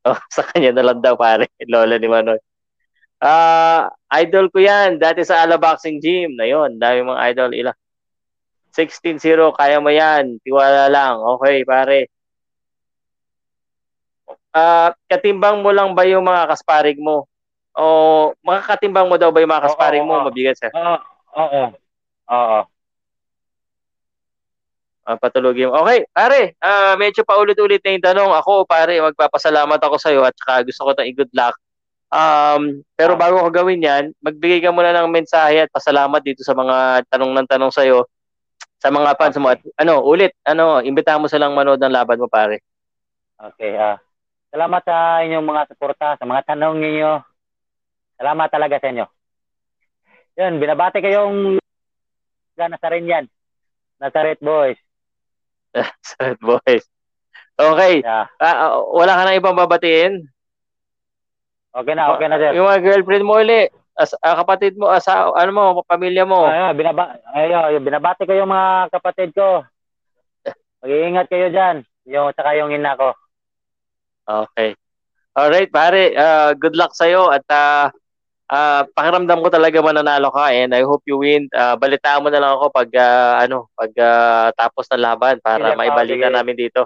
[0.03, 2.43] Oh, sa kanya na lang daw pare, lola ni Manoy.
[3.23, 3.87] Ah,
[4.19, 6.35] idol ko 'yan, dati sa Ala Boxing Gym.
[6.35, 7.73] Na 'yon, dami mga idol ila.
[8.73, 10.41] 16-0, kaya mo 'yan.
[10.43, 11.21] Tiwala lang.
[11.39, 12.09] Okay, pare.
[14.53, 17.27] ah, katimbang mo lang ba yung mga kasparig mo?
[17.73, 20.21] O makakatimbang mo daw ba yung mga kasparig mo?
[20.21, 20.25] oo.
[20.29, 20.71] Mabigat sir.
[20.77, 20.97] Oo,
[21.41, 21.65] oo.
[22.29, 22.61] Oo.
[25.03, 25.83] Ah, patulogin mo.
[25.83, 28.31] Okay, pare, ah, medyo paulit-ulit na yung tanong.
[28.39, 31.57] Ako, pare, magpapasalamat ako sa iyo at saka gusto ko tang i-good luck.
[32.13, 36.53] Um, pero bago ko gawin yan, magbigay ka muna ng mensahe at pasalamat dito sa
[36.53, 38.05] mga tanong ng tanong sa iyo
[38.83, 39.47] sa mga fans mo.
[39.55, 42.67] At, ano, ulit, ano, imbitahan mo silang manood ng laban mo, pare.
[43.39, 44.03] Okay, ah.
[44.51, 47.23] salamat sa inyong mga suporta, sa mga tanong ninyo.
[48.19, 49.07] Salamat talaga sa inyo.
[50.35, 51.63] Yun, binabati kayong
[52.59, 53.25] Nazaret yan.
[54.03, 54.79] Nazaret boys.
[56.07, 56.85] Sad boys.
[57.57, 58.03] Okay.
[58.03, 58.27] Yeah.
[58.39, 60.27] Ah, ah, wala ka na ibang babatiin?
[61.73, 62.53] Okay na, okay na sir.
[62.53, 66.49] Yung mga girlfriend mo ulit, as, ah, kapatid mo, asa, ano mo, pamilya mo.
[66.49, 69.65] Ayun, binaba ayun, binabati ko yung mga kapatid ko.
[70.83, 71.77] Mag-iingat kayo diyan.
[72.11, 73.15] Yung saka yung ina ko.
[74.27, 74.75] Okay.
[75.33, 76.13] Alright, pare.
[76.13, 77.89] Uh, good luck sa'yo at uh,
[78.51, 81.47] uh, pakiramdam ko talaga mananalo ka and I hope you win.
[81.55, 85.73] Uh, balitaan mo na lang ako pag uh, ano, pag uh, tapos ng laban para
[85.73, 86.37] Sige, maibalita sige.
[86.37, 86.83] namin dito.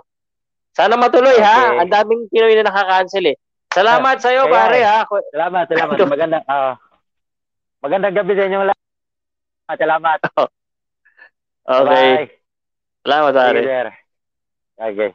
[0.77, 1.73] Sana matuloy ha.
[1.73, 1.81] Okay.
[1.81, 3.37] Ang daming Pinoy na nakaka-cancel eh.
[3.73, 4.99] Salamat sa'yo, Kaya- pare ha.
[5.09, 5.97] Salamat, salamat.
[6.05, 6.77] Maganda ah
[7.83, 9.79] magandang gabi sa inyo lahat.
[9.81, 10.21] Salamat.
[11.67, 12.31] Okay.
[12.31, 12.31] Bye.
[13.03, 13.55] Salamat, sir.
[14.79, 15.11] Okay.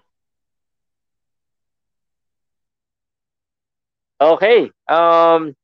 [4.22, 4.60] Okay.
[4.86, 5.56] Um,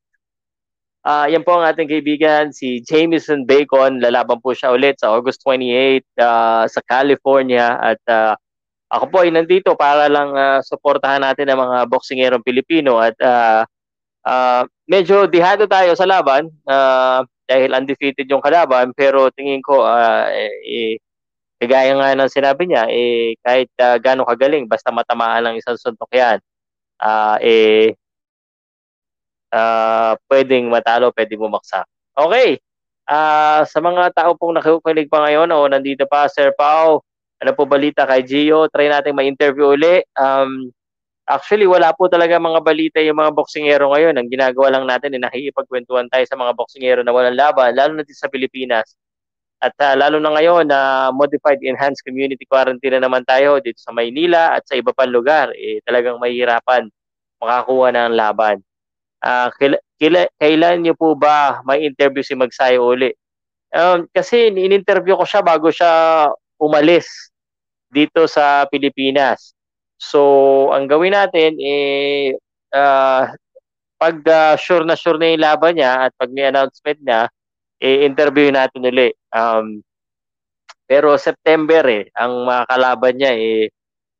[1.05, 4.01] ah yan po ang ating kaibigan, si Jameson Bacon.
[4.01, 7.75] Lalaban po siya ulit sa August 28 ah, sa California.
[7.77, 8.33] At ah,
[8.87, 12.97] ako po ay nandito para lang ah, suportahan natin ang mga boksingerong Pilipino.
[12.97, 13.67] At ah,
[14.27, 18.91] ah, medyo dihado tayo sa laban ah, dahil undefeated yung kalaban.
[18.91, 20.99] Pero tingin ko, ah, eh, eh,
[21.63, 26.37] nga ng sinabi niya, eh, kahit uh, gano'ng kagaling, basta matamaan lang isang suntok yan,
[27.01, 27.97] ah, eh,
[29.49, 31.87] ah pwedeng matalo, pwedeng bumaksak.
[32.13, 32.59] Okay.
[33.07, 37.01] Ah, sa mga tao pong nakikinig pa ngayon o nandito pa Sir Pao,
[37.39, 38.67] ano po balita kay Gio?
[38.67, 40.03] Try natin ma-interview uli.
[40.17, 40.75] Um,
[41.27, 44.15] actually, wala po talaga mga balita yung mga boksingero ngayon.
[44.15, 48.07] Ang ginagawa lang natin ay nakikipagkwentuhan tayo sa mga boksingero na walang laban, lalo na
[48.07, 48.95] sa Pilipinas.
[49.57, 53.89] At ah, lalo na ngayon na modified enhanced community quarantine na naman tayo dito sa
[53.89, 56.87] Maynila at sa iba pang lugar, eh, talagang mahihirapan
[57.41, 58.61] makakuha ng laban.
[59.17, 63.09] Ah, kila, kila, kailan niyo po ba may interview si Magsayo uli?
[63.73, 65.91] Um, kasi in-interview ko siya bago siya
[66.61, 67.33] umalis
[67.89, 69.56] dito sa Pilipinas.
[69.97, 70.21] So,
[70.73, 72.33] ang gawin natin eh
[72.73, 73.33] ah,
[73.97, 77.21] pag ah, sure na sure na yung laban niya at pag may announcement niya,
[77.81, 79.09] eh interview natin uli.
[79.33, 79.81] Um,
[80.87, 83.69] pero September eh, ang mga kalaban niya eh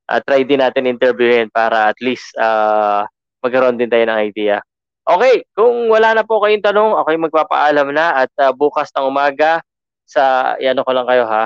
[0.10, 3.06] ah, try din natin interviewin para at least ah,
[3.44, 4.60] magkaroon din tayo ng idea.
[5.08, 9.64] Okay, kung wala na po kayong tanong, ako magpapaalam na at ah, bukas ng umaga
[10.08, 11.46] sa, ano ko lang kayo ha,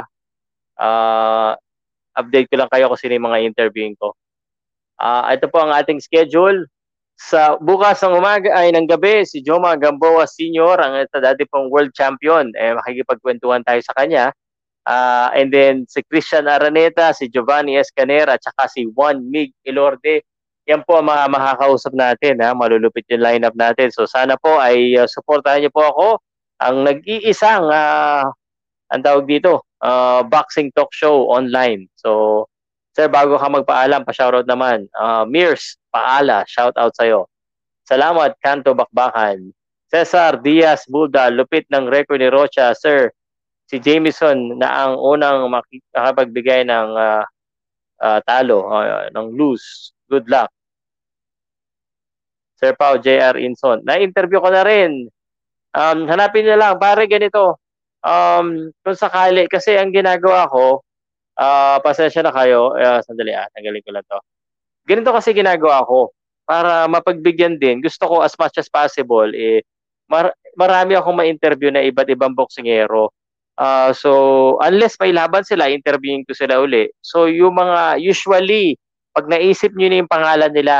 [0.82, 1.54] Ah,
[2.18, 4.18] update ko lang kayo kung sino yung mga interviewing ko.
[5.02, 6.70] Ah, ito po ang ating schedule.
[7.18, 11.74] Sa bukas ng umaga ay ng gabi, si Joma Gamboa Sr., ang ito dati pong
[11.74, 14.30] world champion, eh, makikipagkwentuhan tayo sa kanya.
[14.86, 20.26] Ah, and then si Christian Araneta, si Giovanni Escanera, at saka si Juan Mig Ilorde.
[20.70, 22.54] Yan po ang mga makakausap natin, ha?
[22.54, 23.90] malulupit yung lineup natin.
[23.90, 26.08] So sana po ay uh, supportahan niyo po ako.
[26.62, 28.30] Ang nag-iisang, ah,
[28.94, 31.90] ang tawag dito, ah, boxing talk show online.
[31.98, 32.46] So,
[32.96, 34.88] sir, bago ka magpaalam, pa-shoutout naman.
[34.96, 37.28] Ah, Mears, paala, shoutout sa'yo.
[37.88, 39.52] Salamat, Kanto Bakbakan.
[39.92, 42.72] Cesar Diaz Bulda, lupit ng record ni Rocha.
[42.72, 43.12] Sir,
[43.68, 47.24] si Jameson na ang unang makapagbigay ng ah,
[48.00, 49.92] ah, talo, ah, ng lose.
[50.08, 50.52] Good luck.
[52.62, 53.82] Sir Pao, JR Inson.
[53.82, 55.10] Na-interview ko na rin.
[55.74, 57.58] Um, hanapin niyo lang, pare ganito.
[58.06, 60.86] Um, kung sakali, kasi ang ginagawa ko,
[61.42, 64.20] ah pasensya na kayo, uh, sandali ah, tanggalin ko lang to.
[64.86, 66.14] Ganito kasi ginagawa ko,
[66.46, 69.64] para mapagbigyan din, gusto ko as much as possible, eh,
[70.12, 73.14] mar- marami akong ma-interview na iba't ibang boksingero.
[73.56, 76.90] Ah, so, unless may laban sila, interviewing ko sila uli.
[77.00, 78.76] So, yung mga, usually,
[79.16, 80.76] pag naisip nyo na yung pangalan nila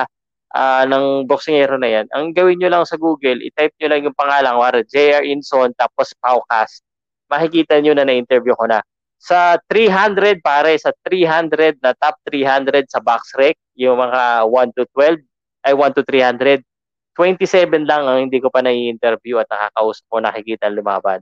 [0.56, 4.18] ah, ng boksingero na yan, ang gawin nyo lang sa Google, i-type nyo lang yung
[4.18, 6.84] pangalan, wara JR Inson, tapos Paucast.
[7.32, 8.84] Makikita nyo na na-interview ko na.
[9.22, 14.84] Sa 300, pare, sa 300 na top 300 sa box rec, yung mga 1 to
[14.98, 15.22] 12,
[15.70, 16.66] ay 1 to 300,
[17.14, 21.22] 27 lang ang hindi ko pa na-interview at nakakausap ko, nakikita lumaban.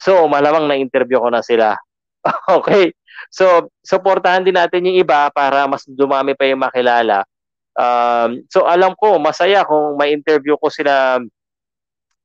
[0.00, 1.76] So, malamang na-interview ko na sila.
[2.56, 2.96] okay.
[3.28, 7.28] So, supportahan din natin yung iba para mas dumami pa yung makilala.
[7.76, 11.22] Um, so alam ko, masaya kung ma-interview ko sila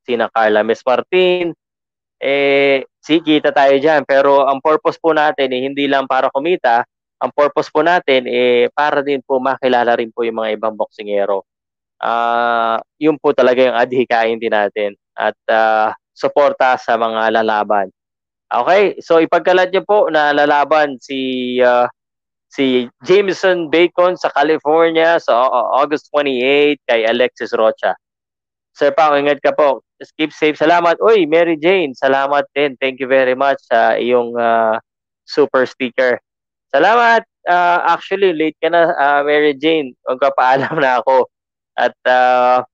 [0.05, 1.53] sina Carla Mes Martin,
[2.19, 4.03] eh, si kita tayo dyan.
[4.07, 6.83] Pero ang purpose po natin, eh, hindi lang para kumita,
[7.21, 11.47] ang purpose po natin, eh, para din po makilala rin po yung mga ibang boksingero.
[11.95, 14.99] Uh, yun po talaga yung adhikain din natin.
[15.15, 17.87] At uh, suporta sa mga lalaban.
[18.45, 21.89] Okay, so ipagkalat niyo po na lalaban si uh,
[22.51, 27.97] si Jameson Bacon sa California sa August 28 kay Alexis Rocha.
[28.75, 29.83] Sir Pao, ingat ka po.
[29.99, 30.59] Just keep safe.
[30.59, 30.99] Salamat.
[30.99, 32.75] Uy, Mary Jane, salamat din.
[32.75, 34.75] Thank you very much sa iyong uh,
[35.23, 36.19] super sticker.
[36.75, 37.23] Salamat.
[37.47, 39.95] Uh, actually, late ka na, uh, Mary Jane.
[40.03, 41.31] Magpapaalam na ako.
[41.79, 42.67] At uh,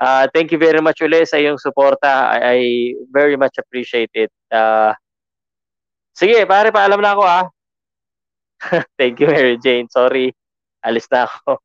[0.00, 2.32] uh, thank you very much ulit sa iyong suporta.
[2.32, 2.58] I, I
[3.12, 4.32] very much appreciate it.
[4.48, 4.96] Uh,
[6.16, 7.44] sige, pare, paalam na ako ah.
[8.98, 9.92] Thank you, Mary Jane.
[9.92, 10.32] Sorry.
[10.80, 11.60] Alis na ako.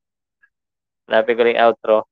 [1.08, 2.09] Hanapin ko rin outro.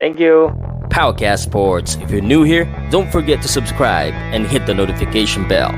[0.00, 0.52] Thank you.
[0.90, 1.96] Powercast Sports.
[1.96, 5.72] If you're new here, don't forget to subscribe and hit the notification bell.